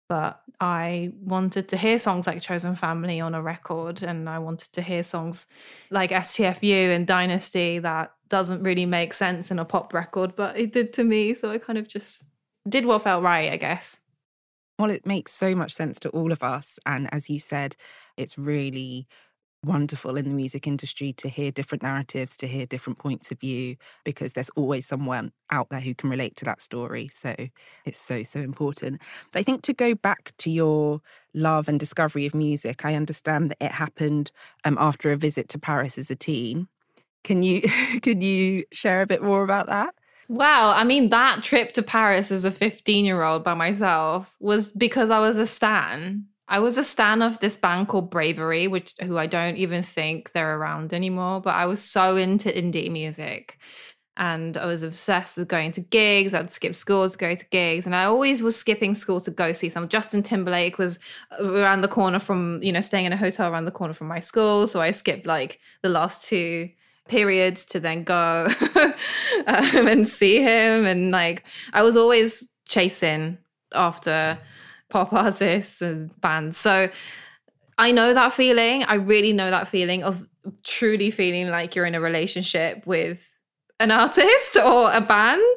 but 0.08 0.42
I 0.60 1.12
wanted 1.22 1.68
to 1.68 1.76
hear 1.76 1.98
songs 1.98 2.26
like 2.26 2.42
Chosen 2.42 2.74
Family 2.74 3.20
on 3.20 3.34
a 3.34 3.42
record, 3.42 4.02
and 4.02 4.28
I 4.28 4.38
wanted 4.38 4.72
to 4.74 4.82
hear 4.82 5.02
songs 5.02 5.46
like 5.90 6.10
STFU 6.10 6.94
and 6.94 7.06
Dynasty 7.06 7.78
that 7.78 8.12
doesn't 8.28 8.62
really 8.62 8.86
make 8.86 9.14
sense 9.14 9.50
in 9.50 9.58
a 9.58 9.64
pop 9.64 9.94
record, 9.94 10.36
but 10.36 10.58
it 10.58 10.72
did 10.72 10.92
to 10.94 11.04
me. 11.04 11.34
So 11.34 11.50
I 11.50 11.58
kind 11.58 11.78
of 11.78 11.88
just 11.88 12.24
did 12.68 12.84
what 12.84 13.02
felt 13.02 13.22
right, 13.22 13.52
I 13.52 13.56
guess. 13.56 13.98
Well, 14.78 14.90
it 14.90 15.06
makes 15.06 15.32
so 15.32 15.54
much 15.54 15.72
sense 15.72 15.98
to 16.00 16.10
all 16.10 16.32
of 16.32 16.42
us. 16.42 16.78
And 16.84 17.08
as 17.12 17.30
you 17.30 17.38
said, 17.38 17.76
it's 18.16 18.36
really 18.36 19.06
wonderful 19.64 20.16
in 20.16 20.28
the 20.28 20.34
music 20.34 20.66
industry 20.66 21.12
to 21.14 21.28
hear 21.28 21.50
different 21.50 21.82
narratives, 21.82 22.36
to 22.38 22.46
hear 22.46 22.66
different 22.66 22.98
points 22.98 23.30
of 23.30 23.40
view, 23.40 23.76
because 24.04 24.32
there's 24.32 24.50
always 24.50 24.86
someone 24.86 25.32
out 25.50 25.68
there 25.70 25.80
who 25.80 25.94
can 25.94 26.10
relate 26.10 26.36
to 26.36 26.44
that 26.44 26.62
story. 26.62 27.08
So 27.08 27.34
it's 27.84 27.98
so, 27.98 28.22
so 28.22 28.40
important. 28.40 29.00
But 29.32 29.40
I 29.40 29.42
think 29.42 29.62
to 29.62 29.72
go 29.72 29.94
back 29.94 30.32
to 30.38 30.50
your 30.50 31.00
love 31.34 31.68
and 31.68 31.80
discovery 31.80 32.26
of 32.26 32.34
music, 32.34 32.84
I 32.84 32.94
understand 32.94 33.50
that 33.50 33.58
it 33.60 33.72
happened 33.72 34.30
um, 34.64 34.76
after 34.78 35.12
a 35.12 35.16
visit 35.16 35.48
to 35.50 35.58
Paris 35.58 35.98
as 35.98 36.10
a 36.10 36.16
teen. 36.16 36.68
Can 37.24 37.42
you 37.42 37.62
can 38.02 38.20
you 38.20 38.64
share 38.72 39.02
a 39.02 39.06
bit 39.06 39.22
more 39.22 39.42
about 39.42 39.66
that? 39.66 39.94
Wow, 40.28 40.72
I 40.74 40.84
mean 40.84 41.10
that 41.10 41.42
trip 41.42 41.72
to 41.72 41.82
Paris 41.82 42.30
as 42.30 42.44
a 42.44 42.50
15-year-old 42.50 43.44
by 43.44 43.54
myself 43.54 44.34
was 44.40 44.70
because 44.70 45.10
I 45.10 45.20
was 45.20 45.36
a 45.36 45.46
stan 45.46 46.26
I 46.48 46.58
was 46.58 46.76
a 46.76 46.84
stan 46.84 47.22
of 47.22 47.40
this 47.40 47.56
band 47.56 47.88
called 47.88 48.10
Bravery, 48.10 48.68
which 48.68 48.94
who 49.00 49.16
I 49.16 49.26
don't 49.26 49.56
even 49.56 49.82
think 49.82 50.32
they're 50.32 50.56
around 50.56 50.92
anymore. 50.92 51.40
But 51.40 51.54
I 51.54 51.66
was 51.66 51.82
so 51.82 52.16
into 52.16 52.50
indie 52.50 52.90
music, 52.90 53.58
and 54.16 54.56
I 54.56 54.66
was 54.66 54.82
obsessed 54.82 55.38
with 55.38 55.48
going 55.48 55.72
to 55.72 55.80
gigs. 55.80 56.34
I'd 56.34 56.50
skip 56.50 56.74
school 56.74 57.08
to 57.08 57.18
go 57.18 57.34
to 57.34 57.46
gigs, 57.50 57.86
and 57.86 57.96
I 57.96 58.04
always 58.04 58.42
was 58.42 58.56
skipping 58.56 58.94
school 58.94 59.20
to 59.20 59.30
go 59.30 59.52
see 59.52 59.70
some. 59.70 59.88
Justin 59.88 60.22
Timberlake 60.22 60.78
was 60.78 60.98
around 61.40 61.80
the 61.80 61.88
corner 61.88 62.18
from 62.18 62.62
you 62.62 62.72
know 62.72 62.82
staying 62.82 63.06
in 63.06 63.12
a 63.12 63.16
hotel 63.16 63.50
around 63.50 63.64
the 63.64 63.70
corner 63.70 63.94
from 63.94 64.08
my 64.08 64.20
school, 64.20 64.66
so 64.66 64.80
I 64.80 64.90
skipped 64.90 65.26
like 65.26 65.60
the 65.82 65.88
last 65.88 66.28
two 66.28 66.70
periods 67.08 67.66
to 67.66 67.80
then 67.80 68.02
go 68.02 68.48
um, 69.46 69.88
and 69.88 70.06
see 70.06 70.42
him, 70.42 70.84
and 70.84 71.10
like 71.10 71.44
I 71.72 71.82
was 71.82 71.96
always 71.96 72.48
chasing 72.66 73.38
after 73.72 74.38
pop 74.94 75.12
artists 75.12 75.82
and 75.82 76.08
bands. 76.20 76.56
So 76.56 76.88
I 77.76 77.90
know 77.90 78.14
that 78.14 78.32
feeling. 78.32 78.84
I 78.84 78.94
really 78.94 79.32
know 79.32 79.50
that 79.50 79.66
feeling 79.66 80.04
of 80.04 80.24
truly 80.62 81.10
feeling 81.10 81.50
like 81.50 81.74
you're 81.74 81.84
in 81.84 81.96
a 81.96 82.00
relationship 82.00 82.86
with 82.86 83.28
an 83.80 83.90
artist 83.90 84.56
or 84.64 84.92
a 84.92 85.00
band. 85.00 85.56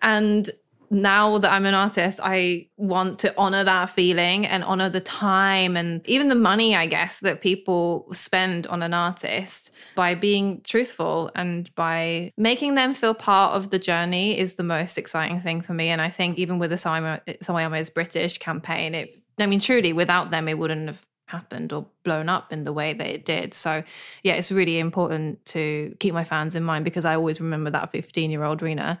And 0.00 0.48
now 0.90 1.38
that 1.38 1.52
I'm 1.52 1.66
an 1.66 1.74
artist, 1.74 2.18
I 2.22 2.68
want 2.76 3.18
to 3.20 3.34
honor 3.36 3.64
that 3.64 3.90
feeling 3.90 4.46
and 4.46 4.64
honor 4.64 4.88
the 4.88 5.00
time 5.00 5.76
and 5.76 6.06
even 6.08 6.28
the 6.28 6.34
money, 6.34 6.74
I 6.74 6.86
guess, 6.86 7.20
that 7.20 7.42
people 7.42 8.08
spend 8.12 8.66
on 8.68 8.82
an 8.82 8.94
artist 8.94 9.70
by 9.94 10.14
being 10.14 10.62
truthful 10.62 11.30
and 11.34 11.72
by 11.74 12.32
making 12.36 12.74
them 12.74 12.94
feel 12.94 13.14
part 13.14 13.54
of 13.54 13.70
the 13.70 13.78
journey 13.78 14.38
is 14.38 14.54
the 14.54 14.62
most 14.62 14.96
exciting 14.96 15.40
thing 15.40 15.60
for 15.60 15.74
me. 15.74 15.88
And 15.88 16.00
I 16.00 16.08
think 16.08 16.38
even 16.38 16.58
with 16.58 16.70
the 16.70 16.76
Sawayama 16.76 17.80
is 17.80 17.90
British 17.90 18.38
campaign, 18.38 18.94
it, 18.94 19.22
I 19.38 19.46
mean, 19.46 19.60
truly, 19.60 19.92
without 19.92 20.30
them, 20.30 20.48
it 20.48 20.58
wouldn't 20.58 20.86
have 20.86 21.04
happened 21.26 21.72
or 21.74 21.86
blown 22.04 22.28
up 22.28 22.52
in 22.52 22.64
the 22.64 22.72
way 22.72 22.94
that 22.94 23.06
it 23.06 23.24
did. 23.24 23.52
So, 23.52 23.82
yeah, 24.22 24.34
it's 24.34 24.50
really 24.50 24.78
important 24.78 25.44
to 25.46 25.94
keep 26.00 26.14
my 26.14 26.24
fans 26.24 26.54
in 26.54 26.64
mind 26.64 26.84
because 26.86 27.04
I 27.04 27.14
always 27.14 27.40
remember 27.40 27.70
that 27.70 27.92
15 27.92 28.30
year 28.30 28.44
old 28.44 28.62
Rina 28.62 29.00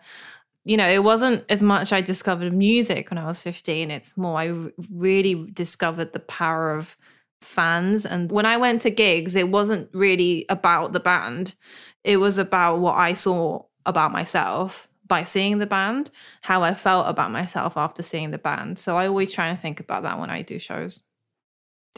you 0.68 0.76
know, 0.76 0.86
it 0.86 1.02
wasn't 1.02 1.46
as 1.48 1.62
much 1.62 1.94
I 1.94 2.02
discovered 2.02 2.52
music 2.52 3.08
when 3.08 3.16
I 3.16 3.24
was 3.24 3.42
15. 3.42 3.90
It's 3.90 4.18
more, 4.18 4.38
I 4.38 4.54
really 4.92 5.50
discovered 5.50 6.12
the 6.12 6.20
power 6.20 6.72
of 6.72 6.94
fans. 7.40 8.04
And 8.04 8.30
when 8.30 8.44
I 8.44 8.58
went 8.58 8.82
to 8.82 8.90
gigs, 8.90 9.34
it 9.34 9.48
wasn't 9.48 9.88
really 9.94 10.44
about 10.50 10.92
the 10.92 11.00
band, 11.00 11.54
it 12.04 12.18
was 12.18 12.36
about 12.36 12.80
what 12.80 12.96
I 12.96 13.14
saw 13.14 13.62
about 13.86 14.12
myself 14.12 14.88
by 15.06 15.24
seeing 15.24 15.56
the 15.56 15.66
band, 15.66 16.10
how 16.42 16.62
I 16.62 16.74
felt 16.74 17.08
about 17.08 17.30
myself 17.30 17.78
after 17.78 18.02
seeing 18.02 18.30
the 18.30 18.38
band. 18.38 18.78
So 18.78 18.98
I 18.98 19.06
always 19.06 19.32
try 19.32 19.48
and 19.48 19.58
think 19.58 19.80
about 19.80 20.02
that 20.02 20.20
when 20.20 20.28
I 20.28 20.42
do 20.42 20.58
shows. 20.58 21.07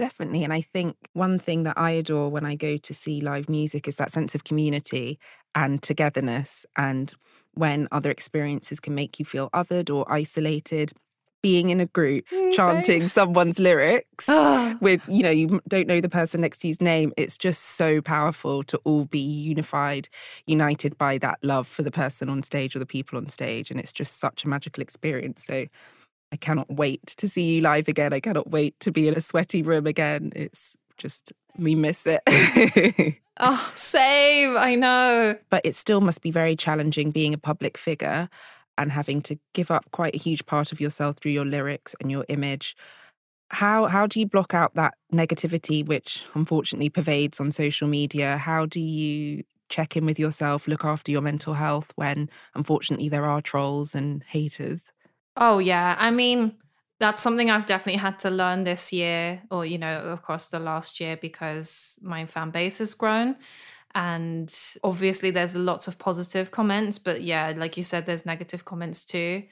Definitely. 0.00 0.44
And 0.44 0.52
I 0.52 0.62
think 0.62 0.96
one 1.12 1.38
thing 1.38 1.64
that 1.64 1.76
I 1.76 1.90
adore 1.90 2.30
when 2.30 2.46
I 2.46 2.54
go 2.54 2.78
to 2.78 2.94
see 2.94 3.20
live 3.20 3.50
music 3.50 3.86
is 3.86 3.96
that 3.96 4.10
sense 4.10 4.34
of 4.34 4.44
community 4.44 5.18
and 5.54 5.82
togetherness. 5.82 6.64
And 6.74 7.12
when 7.52 7.86
other 7.92 8.10
experiences 8.10 8.80
can 8.80 8.94
make 8.94 9.18
you 9.18 9.26
feel 9.26 9.50
othered 9.50 9.94
or 9.94 10.10
isolated 10.10 10.92
being 11.42 11.68
in 11.68 11.80
a 11.80 11.86
group 11.86 12.24
mm, 12.32 12.52
chanting 12.52 13.08
someone's 13.08 13.58
lyrics 13.58 14.26
ah. 14.28 14.74
with 14.80 15.02
you 15.08 15.22
know 15.22 15.30
you 15.30 15.58
don't 15.68 15.86
know 15.86 15.98
the 15.98 16.08
person 16.08 16.42
next 16.42 16.58
to 16.58 16.68
you's 16.68 16.82
name 16.82 17.14
it's 17.16 17.38
just 17.38 17.62
so 17.62 18.02
powerful 18.02 18.62
to 18.62 18.78
all 18.84 19.06
be 19.06 19.18
unified 19.18 20.06
united 20.46 20.98
by 20.98 21.16
that 21.16 21.38
love 21.42 21.66
for 21.66 21.82
the 21.82 21.90
person 21.90 22.28
on 22.28 22.42
stage 22.42 22.76
or 22.76 22.78
the 22.78 22.84
people 22.84 23.16
on 23.16 23.26
stage 23.26 23.70
and 23.70 23.80
it's 23.80 23.90
just 23.92 24.18
such 24.18 24.44
a 24.44 24.48
magical 24.48 24.82
experience 24.82 25.42
so 25.42 25.64
i 26.32 26.36
cannot 26.36 26.70
wait 26.70 27.06
to 27.06 27.28
see 27.28 27.54
you 27.54 27.60
live 27.60 27.88
again 27.88 28.12
i 28.12 28.20
cannot 28.20 28.50
wait 28.50 28.78
to 28.80 28.90
be 28.90 29.08
in 29.08 29.16
a 29.16 29.20
sweaty 29.20 29.62
room 29.62 29.86
again 29.86 30.32
it's 30.36 30.76
just 30.96 31.32
we 31.56 31.74
miss 31.74 32.06
it 32.06 33.18
Oh, 33.42 33.72
same. 33.74 34.56
I 34.58 34.74
know. 34.74 35.34
But 35.48 35.62
it 35.64 35.74
still 35.74 36.02
must 36.02 36.20
be 36.20 36.30
very 36.30 36.54
challenging 36.54 37.10
being 37.10 37.32
a 37.32 37.38
public 37.38 37.78
figure 37.78 38.28
and 38.76 38.92
having 38.92 39.22
to 39.22 39.38
give 39.54 39.70
up 39.70 39.90
quite 39.92 40.14
a 40.14 40.18
huge 40.18 40.44
part 40.44 40.72
of 40.72 40.80
yourself 40.80 41.16
through 41.16 41.32
your 41.32 41.46
lyrics 41.46 41.94
and 42.00 42.10
your 42.10 42.26
image. 42.28 42.76
How 43.48 43.86
how 43.86 44.06
do 44.06 44.20
you 44.20 44.26
block 44.26 44.52
out 44.54 44.74
that 44.74 44.94
negativity 45.12 45.84
which 45.84 46.24
unfortunately 46.34 46.90
pervades 46.90 47.40
on 47.40 47.50
social 47.50 47.88
media? 47.88 48.36
How 48.36 48.66
do 48.66 48.78
you 48.78 49.42
check 49.70 49.96
in 49.96 50.04
with 50.04 50.18
yourself, 50.18 50.68
look 50.68 50.84
after 50.84 51.10
your 51.10 51.22
mental 51.22 51.54
health 51.54 51.92
when 51.94 52.28
unfortunately 52.54 53.08
there 53.08 53.24
are 53.24 53.40
trolls 53.40 53.94
and 53.94 54.22
haters? 54.24 54.92
Oh 55.40 55.58
yeah. 55.58 55.96
I 55.98 56.10
mean, 56.10 56.56
that's 56.98 57.22
something 57.22 57.50
I've 57.50 57.66
definitely 57.66 57.98
had 58.00 58.18
to 58.20 58.30
learn 58.30 58.64
this 58.64 58.92
year, 58.92 59.42
or 59.50 59.64
you 59.64 59.78
know, 59.78 60.00
of 60.00 60.22
course, 60.22 60.48
the 60.48 60.60
last 60.60 61.00
year, 61.00 61.16
because 61.16 61.98
my 62.02 62.26
fan 62.26 62.50
base 62.50 62.78
has 62.78 62.94
grown. 62.94 63.36
And 63.94 64.54
obviously, 64.84 65.30
there's 65.30 65.56
lots 65.56 65.88
of 65.88 65.98
positive 65.98 66.50
comments, 66.50 66.98
but 66.98 67.22
yeah, 67.22 67.52
like 67.56 67.76
you 67.76 67.82
said, 67.82 68.06
there's 68.06 68.26
negative 68.26 68.64
comments 68.64 69.04
too. 69.04 69.44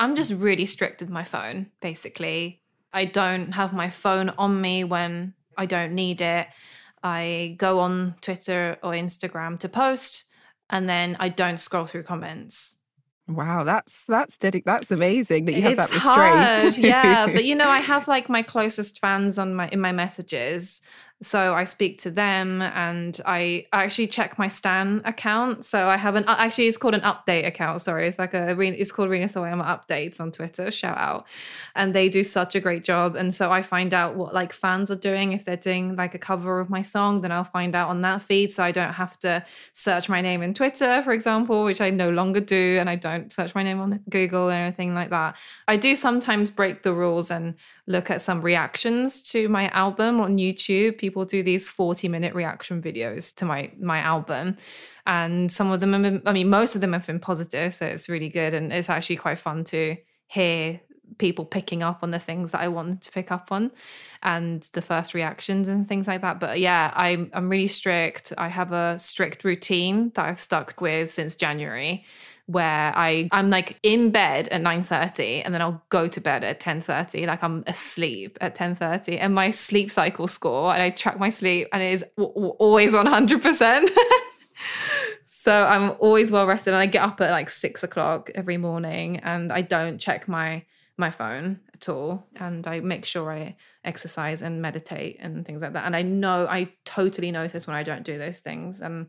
I'm 0.00 0.16
just 0.16 0.32
really 0.32 0.66
strict 0.66 1.00
with 1.00 1.10
my 1.10 1.24
phone, 1.24 1.70
basically. 1.80 2.62
I 2.92 3.04
don't 3.04 3.52
have 3.52 3.72
my 3.72 3.90
phone 3.90 4.30
on 4.30 4.60
me 4.60 4.82
when 4.84 5.34
I 5.56 5.66
don't 5.66 5.92
need 5.94 6.20
it. 6.20 6.48
I 7.02 7.54
go 7.58 7.80
on 7.80 8.16
Twitter 8.20 8.78
or 8.82 8.92
Instagram 8.92 9.58
to 9.60 9.68
post, 9.68 10.24
and 10.70 10.88
then 10.88 11.16
I 11.20 11.28
don't 11.28 11.58
scroll 11.58 11.86
through 11.86 12.04
comments. 12.04 12.78
Wow, 13.26 13.64
that's 13.64 14.04
that's 14.04 14.36
dedic- 14.36 14.64
that's 14.64 14.90
amazing 14.90 15.46
that 15.46 15.54
you 15.54 15.62
have 15.62 15.72
it's 15.78 15.88
that 15.88 15.94
restraint. 15.94 16.62
Hard, 16.62 16.76
yeah, 16.76 17.26
but 17.26 17.44
you 17.44 17.54
know, 17.54 17.68
I 17.68 17.80
have 17.92 18.06
like 18.06 18.28
my 18.28 18.42
closest 18.42 19.00
fans 19.00 19.38
on 19.38 19.54
my 19.54 19.68
in 19.68 19.80
my 19.80 19.92
messages. 19.92 20.82
So 21.24 21.54
I 21.54 21.64
speak 21.64 21.98
to 22.02 22.10
them 22.10 22.62
and 22.62 23.20
I 23.24 23.66
actually 23.72 24.06
check 24.06 24.38
my 24.38 24.48
Stan 24.48 25.00
account. 25.04 25.64
So 25.64 25.88
I 25.88 25.96
have 25.96 26.14
an 26.14 26.24
actually 26.26 26.66
it's 26.66 26.76
called 26.76 26.94
an 26.94 27.00
update 27.00 27.46
account. 27.46 27.80
Sorry, 27.80 28.06
it's 28.06 28.18
like 28.18 28.34
a 28.34 28.58
it's 28.60 28.92
called 28.92 29.10
Rina 29.10 29.26
Sawayama 29.26 29.64
updates 29.64 30.20
on 30.20 30.32
Twitter. 30.32 30.70
Shout 30.70 30.98
out, 30.98 31.26
and 31.74 31.94
they 31.94 32.08
do 32.08 32.22
such 32.22 32.54
a 32.54 32.60
great 32.60 32.84
job. 32.84 33.16
And 33.16 33.34
so 33.34 33.52
I 33.52 33.62
find 33.62 33.94
out 33.94 34.16
what 34.16 34.34
like 34.34 34.52
fans 34.52 34.90
are 34.90 34.96
doing 34.96 35.32
if 35.32 35.44
they're 35.44 35.56
doing 35.56 35.96
like 35.96 36.14
a 36.14 36.18
cover 36.18 36.60
of 36.60 36.70
my 36.70 36.82
song, 36.82 37.20
then 37.20 37.32
I'll 37.32 37.44
find 37.44 37.74
out 37.74 37.88
on 37.88 38.02
that 38.02 38.22
feed. 38.22 38.52
So 38.52 38.62
I 38.62 38.72
don't 38.72 38.92
have 38.92 39.18
to 39.20 39.44
search 39.72 40.08
my 40.08 40.20
name 40.20 40.42
in 40.42 40.54
Twitter, 40.54 41.02
for 41.02 41.12
example, 41.12 41.64
which 41.64 41.80
I 41.80 41.90
no 41.90 42.10
longer 42.10 42.40
do, 42.40 42.76
and 42.80 42.90
I 42.90 42.96
don't 42.96 43.32
search 43.32 43.54
my 43.54 43.62
name 43.62 43.80
on 43.80 44.00
Google 44.08 44.48
or 44.48 44.52
anything 44.52 44.94
like 44.94 45.10
that. 45.10 45.36
I 45.68 45.76
do 45.76 45.96
sometimes 45.96 46.50
break 46.50 46.82
the 46.82 46.92
rules 46.92 47.30
and 47.30 47.54
look 47.86 48.10
at 48.10 48.22
some 48.22 48.40
reactions 48.40 49.22
to 49.22 49.48
my 49.48 49.68
album 49.68 50.20
on 50.20 50.38
YouTube. 50.38 50.96
People 50.98 51.13
do 51.24 51.42
these 51.42 51.68
40 51.68 52.08
minute 52.08 52.34
reaction 52.34 52.82
videos 52.82 53.34
to 53.36 53.44
my 53.44 53.70
my 53.78 53.98
album. 53.98 54.56
And 55.06 55.52
some 55.52 55.70
of 55.70 55.80
them 55.80 55.92
been, 56.02 56.22
I 56.26 56.32
mean, 56.32 56.48
most 56.48 56.74
of 56.74 56.80
them 56.80 56.94
have 56.94 57.06
been 57.06 57.20
positive. 57.20 57.74
So 57.74 57.86
it's 57.86 58.08
really 58.08 58.30
good. 58.30 58.54
And 58.54 58.72
it's 58.72 58.88
actually 58.88 59.16
quite 59.16 59.38
fun 59.38 59.62
to 59.64 59.96
hear 60.26 60.80
people 61.18 61.44
picking 61.44 61.82
up 61.82 62.02
on 62.02 62.10
the 62.10 62.18
things 62.18 62.50
that 62.52 62.60
I 62.60 62.68
wanted 62.68 63.02
to 63.02 63.10
pick 63.12 63.30
up 63.30 63.52
on 63.52 63.70
and 64.22 64.62
the 64.72 64.82
first 64.82 65.14
reactions 65.14 65.68
and 65.68 65.86
things 65.86 66.08
like 66.08 66.22
that. 66.22 66.40
But 66.40 66.58
yeah, 66.58 66.92
I'm 66.94 67.30
I'm 67.32 67.48
really 67.48 67.68
strict. 67.68 68.32
I 68.38 68.48
have 68.48 68.72
a 68.72 68.98
strict 68.98 69.44
routine 69.44 70.10
that 70.14 70.26
I've 70.26 70.40
stuck 70.40 70.80
with 70.80 71.12
since 71.12 71.34
January 71.34 72.04
where 72.46 72.92
I 72.94 73.28
I'm 73.32 73.48
like 73.48 73.78
in 73.82 74.10
bed 74.10 74.48
at 74.48 74.60
9:30 74.60 75.42
and 75.44 75.54
then 75.54 75.62
I'll 75.62 75.82
go 75.88 76.06
to 76.06 76.20
bed 76.20 76.44
at 76.44 76.60
10:30 76.60 77.26
like 77.26 77.42
I'm 77.42 77.64
asleep 77.66 78.36
at 78.40 78.54
10:30 78.54 79.18
and 79.18 79.34
my 79.34 79.50
sleep 79.50 79.90
cycle 79.90 80.26
score 80.26 80.72
and 80.72 80.82
I 80.82 80.90
track 80.90 81.18
my 81.18 81.30
sleep 81.30 81.68
and 81.72 81.82
it 81.82 81.92
is 81.92 82.04
w- 82.16 82.50
always 82.58 82.92
100%. 82.92 83.88
so 85.24 85.64
I'm 85.64 85.94
always 86.00 86.30
well 86.30 86.46
rested 86.46 86.74
and 86.74 86.82
I 86.82 86.86
get 86.86 87.02
up 87.02 87.20
at 87.20 87.30
like 87.30 87.48
six 87.48 87.82
o'clock 87.82 88.30
every 88.34 88.58
morning 88.58 89.18
and 89.18 89.52
I 89.52 89.62
don't 89.62 89.98
check 89.98 90.28
my 90.28 90.64
my 90.96 91.10
phone 91.10 91.60
at 91.72 91.88
all 91.88 92.26
and 92.36 92.66
I 92.66 92.80
make 92.80 93.04
sure 93.04 93.32
I 93.32 93.56
exercise 93.84 94.42
and 94.42 94.62
meditate 94.62 95.16
and 95.18 95.44
things 95.46 95.62
like 95.62 95.72
that 95.72 95.86
and 95.86 95.96
I 95.96 96.02
know 96.02 96.46
I 96.48 96.68
totally 96.84 97.32
notice 97.32 97.66
when 97.66 97.74
I 97.74 97.82
don't 97.82 98.04
do 98.04 98.16
those 98.16 98.40
things 98.40 98.80
and 98.80 99.08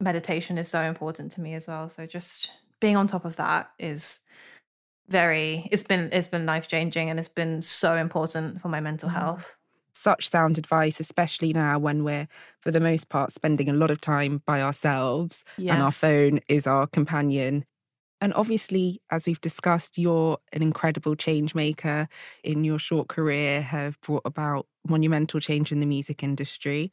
meditation 0.00 0.58
is 0.58 0.68
so 0.68 0.80
important 0.80 1.32
to 1.32 1.40
me 1.40 1.54
as 1.54 1.68
well 1.68 1.88
so 1.88 2.04
just 2.06 2.50
being 2.80 2.96
on 2.96 3.06
top 3.06 3.24
of 3.24 3.36
that 3.36 3.70
is 3.78 4.20
very 5.08 5.68
it's 5.70 5.82
been 5.82 6.08
it's 6.12 6.28
been 6.28 6.46
life 6.46 6.68
changing 6.68 7.10
and 7.10 7.18
it's 7.18 7.28
been 7.28 7.60
so 7.60 7.96
important 7.96 8.60
for 8.60 8.68
my 8.68 8.80
mental 8.80 9.08
mm-hmm. 9.08 9.18
health 9.18 9.56
such 9.92 10.30
sound 10.30 10.56
advice 10.56 11.00
especially 11.00 11.52
now 11.52 11.78
when 11.78 12.04
we're 12.04 12.28
for 12.60 12.70
the 12.70 12.80
most 12.80 13.08
part 13.08 13.32
spending 13.32 13.68
a 13.68 13.72
lot 13.72 13.90
of 13.90 14.00
time 14.00 14.40
by 14.46 14.62
ourselves 14.62 15.44
yes. 15.58 15.74
and 15.74 15.82
our 15.82 15.90
phone 15.90 16.40
is 16.48 16.66
our 16.66 16.86
companion 16.86 17.64
and 18.20 18.32
obviously 18.34 19.02
as 19.10 19.26
we've 19.26 19.40
discussed 19.40 19.98
you're 19.98 20.38
an 20.52 20.62
incredible 20.62 21.16
change 21.16 21.54
maker 21.54 22.08
in 22.44 22.62
your 22.62 22.78
short 22.78 23.08
career 23.08 23.60
have 23.60 24.00
brought 24.00 24.22
about 24.24 24.66
monumental 24.88 25.40
change 25.40 25.72
in 25.72 25.80
the 25.80 25.86
music 25.86 26.22
industry 26.22 26.90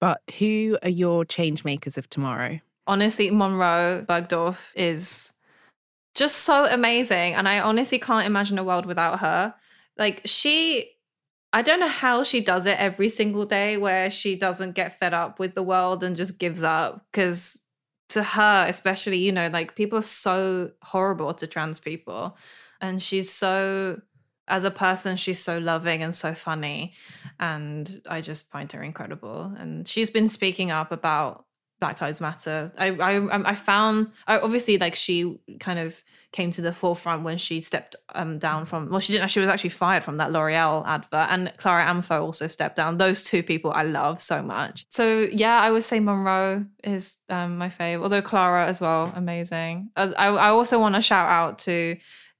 but 0.00 0.20
who 0.38 0.76
are 0.82 0.90
your 0.90 1.24
change 1.24 1.64
makers 1.64 1.96
of 1.96 2.10
tomorrow 2.10 2.58
honestly, 2.86 3.30
Monroe 3.30 4.04
Bergdorf 4.08 4.72
is 4.74 5.32
just 6.14 6.38
so 6.38 6.66
amazing. 6.66 7.34
And 7.34 7.48
I 7.48 7.60
honestly 7.60 7.98
can't 7.98 8.26
imagine 8.26 8.58
a 8.58 8.64
world 8.64 8.86
without 8.86 9.20
her. 9.20 9.54
Like, 9.96 10.22
she, 10.24 10.90
I 11.52 11.62
don't 11.62 11.80
know 11.80 11.88
how 11.88 12.22
she 12.22 12.40
does 12.40 12.66
it 12.66 12.78
every 12.78 13.08
single 13.08 13.46
day 13.46 13.76
where 13.76 14.10
she 14.10 14.36
doesn't 14.36 14.74
get 14.74 14.98
fed 14.98 15.14
up 15.14 15.38
with 15.38 15.54
the 15.54 15.62
world 15.62 16.02
and 16.02 16.16
just 16.16 16.38
gives 16.38 16.62
up. 16.62 17.06
Because 17.10 17.58
to 18.10 18.22
her, 18.22 18.66
especially, 18.68 19.18
you 19.18 19.32
know, 19.32 19.48
like 19.48 19.74
people 19.74 19.98
are 19.98 20.02
so 20.02 20.70
horrible 20.82 21.34
to 21.34 21.46
trans 21.46 21.80
people. 21.80 22.36
And 22.80 23.02
she's 23.02 23.32
so, 23.32 24.00
as 24.48 24.64
a 24.64 24.70
person, 24.70 25.16
she's 25.16 25.42
so 25.42 25.58
loving 25.58 26.02
and 26.02 26.14
so 26.14 26.34
funny. 26.34 26.94
And 27.38 28.02
I 28.08 28.20
just 28.20 28.50
find 28.50 28.70
her 28.72 28.82
incredible. 28.82 29.54
And 29.56 29.86
she's 29.88 30.10
been 30.10 30.28
speaking 30.28 30.70
up 30.70 30.92
about 30.92 31.46
Black 31.82 32.00
Lives 32.00 32.20
Matter. 32.20 32.70
I 32.78 32.90
I 32.90 33.16
um, 33.16 33.42
I 33.44 33.56
found 33.56 34.12
I, 34.28 34.38
obviously 34.38 34.78
like 34.78 34.94
she 34.94 35.40
kind 35.58 35.80
of 35.80 36.00
came 36.30 36.52
to 36.52 36.62
the 36.62 36.72
forefront 36.72 37.24
when 37.24 37.38
she 37.38 37.60
stepped 37.60 37.96
um, 38.14 38.38
down 38.38 38.66
from 38.66 38.88
well 38.88 39.00
she 39.00 39.12
didn't 39.12 39.28
she 39.32 39.40
was 39.40 39.48
actually 39.48 39.70
fired 39.70 40.04
from 40.04 40.16
that 40.18 40.30
L'Oreal 40.30 40.86
advert 40.86 41.26
and 41.30 41.52
Clara 41.56 41.84
Amfo 41.84 42.22
also 42.22 42.46
stepped 42.46 42.76
down. 42.76 42.98
Those 42.98 43.24
two 43.24 43.42
people 43.42 43.72
I 43.72 43.82
love 43.82 44.22
so 44.22 44.44
much. 44.44 44.86
So 44.90 45.26
yeah, 45.32 45.58
I 45.58 45.72
would 45.72 45.82
say 45.82 45.98
Monroe 45.98 46.66
is 46.84 47.18
um, 47.28 47.58
my 47.58 47.68
fave. 47.68 48.00
Although 48.00 48.22
Clara 48.22 48.64
as 48.64 48.80
well, 48.80 49.12
amazing. 49.16 49.90
I 49.96 50.04
I 50.06 50.50
also 50.50 50.78
want 50.78 50.94
to 50.94 51.02
shout 51.02 51.28
out 51.28 51.58
to 51.66 51.96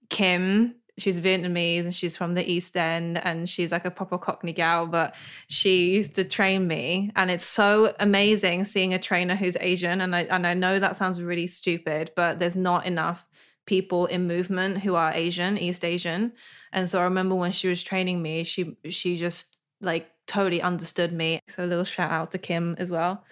Kim 0.09 0.77
she's 1.03 1.21
Vietnamese 1.21 1.83
and 1.83 1.95
she's 1.95 2.17
from 2.17 2.35
the 2.35 2.51
East 2.51 2.77
End 2.77 3.19
and 3.19 3.49
she's 3.49 3.73
like 3.73 3.85
a 3.85 3.91
proper 3.91 4.17
Cockney 4.17 4.53
gal, 4.53 4.87
but 4.87 5.15
she 5.49 5.91
used 5.91 6.15
to 6.15 6.25
train 6.25 6.67
me. 6.67 7.11
And 7.17 7.31
it's 7.31 7.45
so 7.45 7.95
amazing 7.99 8.65
seeing 8.65 8.95
a 8.95 8.99
trainer 8.99 9.35
who's 9.35 9.57
Asian. 9.61 10.01
And 10.01 10.15
I 10.15 10.23
and 10.23 10.47
I 10.47 10.55
know 10.55 10.79
that 10.79 10.97
sounds 10.97 11.21
really 11.21 11.49
stupid, 11.49 12.13
but 12.15 12.39
there's 12.39 12.57
not 12.57 12.87
enough 12.87 13.29
people 13.67 14.07
in 14.07 14.27
movement 14.27 14.79
who 14.79 14.95
are 14.95 15.13
Asian, 15.13 15.59
East 15.59 15.85
Asian. 15.85 16.33
And 16.73 16.89
so 16.89 17.01
I 17.01 17.05
remember 17.05 17.35
when 17.35 17.53
she 17.53 17.69
was 17.69 17.83
training 17.83 18.23
me, 18.23 18.45
she 18.45 18.77
she 18.89 19.17
just 19.17 19.57
like 19.81 20.09
totally 20.27 20.63
understood 20.63 21.13
me. 21.13 21.41
So 21.49 21.65
a 21.65 21.67
little 21.67 21.85
shout 21.85 22.11
out 22.11 22.31
to 22.33 22.39
Kim 22.39 22.77
as 22.79 22.91
well. 22.91 23.25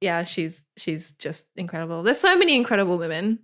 Yeah, 0.00 0.24
she's 0.24 0.64
she's 0.76 1.12
just 1.12 1.46
incredible. 1.56 2.02
There's 2.02 2.20
so 2.20 2.36
many 2.36 2.54
incredible 2.54 2.98
women 2.98 3.40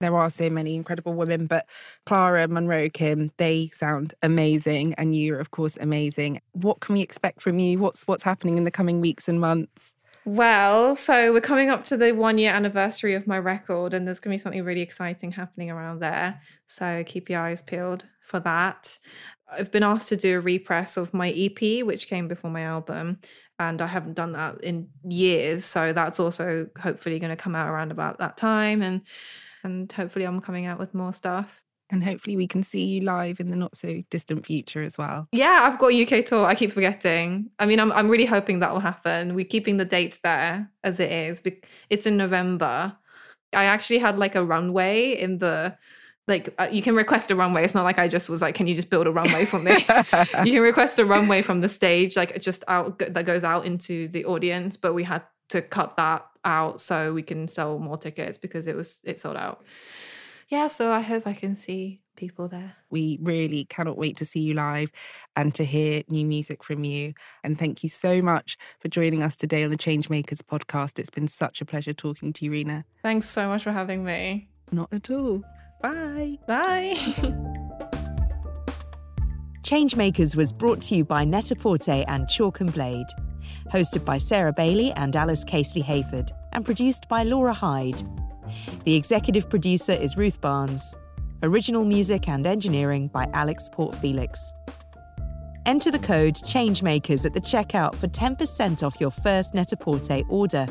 there 0.00 0.16
are 0.16 0.30
so 0.30 0.50
many 0.50 0.74
incredible 0.74 1.14
women, 1.14 1.46
but 1.46 1.66
Clara, 2.06 2.48
Monroe, 2.48 2.88
Kim, 2.88 3.30
they 3.36 3.70
sound 3.72 4.14
amazing, 4.22 4.94
and 4.94 5.14
you're 5.14 5.40
of 5.40 5.50
course 5.50 5.76
amazing. 5.80 6.40
What 6.52 6.80
can 6.80 6.94
we 6.94 7.02
expect 7.02 7.40
from 7.42 7.58
you? 7.58 7.78
What's 7.78 8.06
what's 8.06 8.22
happening 8.22 8.56
in 8.56 8.64
the 8.64 8.70
coming 8.70 9.00
weeks 9.00 9.28
and 9.28 9.40
months? 9.40 9.94
Well, 10.26 10.96
so 10.96 11.32
we're 11.32 11.40
coming 11.40 11.70
up 11.70 11.84
to 11.84 11.96
the 11.96 12.12
one 12.12 12.36
year 12.36 12.52
anniversary 12.52 13.14
of 13.14 13.26
my 13.26 13.38
record, 13.38 13.94
and 13.94 14.06
there's 14.06 14.20
going 14.20 14.36
to 14.36 14.40
be 14.40 14.42
something 14.42 14.64
really 14.64 14.82
exciting 14.82 15.32
happening 15.32 15.70
around 15.70 16.00
there. 16.00 16.40
So 16.66 17.04
keep 17.06 17.30
your 17.30 17.40
eyes 17.40 17.62
peeled 17.62 18.04
for 18.24 18.40
that. 18.40 18.98
I've 19.50 19.72
been 19.72 19.82
asked 19.82 20.08
to 20.10 20.16
do 20.16 20.38
a 20.38 20.40
repress 20.40 20.96
of 20.96 21.12
my 21.12 21.30
EP, 21.30 21.84
which 21.84 22.06
came 22.06 22.28
before 22.28 22.50
my 22.50 22.62
album, 22.62 23.18
and 23.58 23.82
I 23.82 23.86
haven't 23.86 24.14
done 24.14 24.32
that 24.32 24.62
in 24.62 24.88
years. 25.04 25.64
So 25.64 25.92
that's 25.92 26.20
also 26.20 26.68
hopefully 26.78 27.18
going 27.18 27.30
to 27.30 27.36
come 27.36 27.56
out 27.56 27.68
around 27.68 27.90
about 27.90 28.18
that 28.18 28.36
time. 28.36 28.82
And 28.82 29.02
and 29.64 29.90
hopefully 29.90 30.24
I'm 30.24 30.40
coming 30.40 30.66
out 30.66 30.78
with 30.78 30.94
more 30.94 31.12
stuff. 31.12 31.62
And 31.92 32.04
hopefully 32.04 32.36
we 32.36 32.46
can 32.46 32.62
see 32.62 32.84
you 32.84 33.00
live 33.00 33.40
in 33.40 33.50
the 33.50 33.56
not 33.56 33.76
so 33.76 34.02
distant 34.10 34.46
future 34.46 34.80
as 34.80 34.96
well. 34.96 35.26
Yeah, 35.32 35.68
I've 35.68 35.78
got 35.80 35.92
UK 35.92 36.24
tour. 36.24 36.46
I 36.46 36.54
keep 36.54 36.70
forgetting. 36.70 37.50
I 37.58 37.66
mean, 37.66 37.80
I'm 37.80 37.90
I'm 37.90 38.08
really 38.08 38.26
hoping 38.26 38.60
that 38.60 38.72
will 38.72 38.80
happen. 38.80 39.34
We're 39.34 39.44
keeping 39.44 39.76
the 39.76 39.84
dates 39.84 40.18
there 40.22 40.70
as 40.84 41.00
it 41.00 41.10
is. 41.10 41.42
It's 41.88 42.06
in 42.06 42.16
November. 42.16 42.96
I 43.52 43.64
actually 43.64 43.98
had 43.98 44.18
like 44.18 44.36
a 44.36 44.44
runway 44.44 45.18
in 45.18 45.38
the 45.38 45.76
like 46.28 46.54
uh, 46.58 46.68
you 46.70 46.80
can 46.80 46.94
request 46.94 47.30
a 47.30 47.36
runway. 47.36 47.64
It's 47.64 47.74
not 47.74 47.82
like 47.82 47.98
I 47.98 48.08
just 48.08 48.28
was 48.28 48.40
like, 48.40 48.54
can 48.54 48.66
you 48.66 48.74
just 48.74 48.88
build 48.88 49.06
a 49.06 49.10
runway 49.10 49.44
for 49.44 49.58
me? 49.58 49.72
you 50.44 50.52
can 50.52 50.60
request 50.60 50.98
a 50.98 51.04
runway 51.04 51.42
from 51.42 51.60
the 51.60 51.68
stage, 51.68 52.16
like 52.16 52.40
just 52.40 52.64
out 52.68 52.98
that 53.00 53.26
goes 53.26 53.44
out 53.44 53.66
into 53.66 54.08
the 54.08 54.24
audience. 54.24 54.76
But 54.76 54.94
we 54.94 55.02
had 55.02 55.22
to 55.50 55.62
cut 55.62 55.96
that 55.96 56.26
out 56.44 56.80
so 56.80 57.12
we 57.12 57.22
can 57.22 57.46
sell 57.46 57.78
more 57.78 57.98
tickets 57.98 58.38
because 58.38 58.66
it 58.66 58.74
was 58.74 59.00
it 59.04 59.20
sold 59.20 59.36
out. 59.36 59.62
Yeah, 60.48 60.66
so 60.66 60.90
I 60.90 61.00
hope 61.00 61.26
I 61.26 61.32
can 61.32 61.54
see 61.54 62.00
people 62.16 62.48
there. 62.48 62.74
We 62.90 63.18
really 63.22 63.64
cannot 63.66 63.96
wait 63.96 64.16
to 64.16 64.24
see 64.24 64.40
you 64.40 64.54
live 64.54 64.90
and 65.36 65.54
to 65.54 65.64
hear 65.64 66.02
new 66.08 66.26
music 66.26 66.64
from 66.64 66.82
you. 66.82 67.14
And 67.44 67.56
thank 67.56 67.84
you 67.84 67.88
so 67.88 68.20
much 68.20 68.58
for 68.80 68.88
joining 68.88 69.22
us 69.22 69.36
today 69.36 69.62
on 69.62 69.70
the 69.70 69.78
Changemakers 69.78 70.42
podcast. 70.42 70.98
It's 70.98 71.10
been 71.10 71.28
such 71.28 71.60
a 71.60 71.64
pleasure 71.64 71.94
talking 71.94 72.32
to 72.32 72.44
you, 72.44 72.50
Rina. 72.50 72.84
Thanks 73.02 73.28
so 73.28 73.48
much 73.48 73.62
for 73.62 73.70
having 73.70 74.04
me. 74.04 74.48
Not 74.72 74.92
at 74.92 75.08
all. 75.10 75.42
Bye. 75.80 76.38
Bye. 76.46 77.56
Changemakers 79.70 80.34
was 80.34 80.52
brought 80.52 80.82
to 80.82 80.96
you 80.96 81.04
by 81.04 81.24
Net-a-Porter 81.24 82.04
and 82.08 82.28
Chalk 82.28 82.58
and 82.58 82.72
Blade 82.72 83.06
hosted 83.72 84.04
by 84.04 84.18
Sarah 84.18 84.52
Bailey 84.52 84.90
and 84.92 85.14
Alice 85.14 85.44
Casely 85.44 85.84
Hayford, 85.84 86.32
and 86.52 86.64
produced 86.64 87.08
by 87.08 87.22
Laura 87.22 87.52
Hyde. 87.52 88.02
The 88.84 88.96
executive 88.96 89.48
producer 89.48 89.92
is 89.92 90.16
Ruth 90.16 90.40
Barnes. 90.40 90.92
Original 91.44 91.84
music 91.84 92.28
and 92.28 92.48
engineering 92.48 93.06
by 93.08 93.28
Alex 93.32 93.68
Port 93.70 93.94
Felix. 93.94 94.52
Enter 95.66 95.92
the 95.92 96.00
code 96.00 96.34
CHANGEMAKERS 96.34 97.24
at 97.24 97.34
the 97.34 97.40
checkout 97.40 97.94
for 97.94 98.08
10% 98.08 98.82
off 98.82 99.00
your 99.00 99.12
first 99.12 99.54
Net-a-Porter 99.54 100.22
order. 100.28 100.66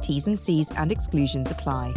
T's 0.00 0.26
and 0.26 0.38
C's 0.38 0.70
and 0.70 0.90
exclusions 0.90 1.50
apply. 1.50 1.92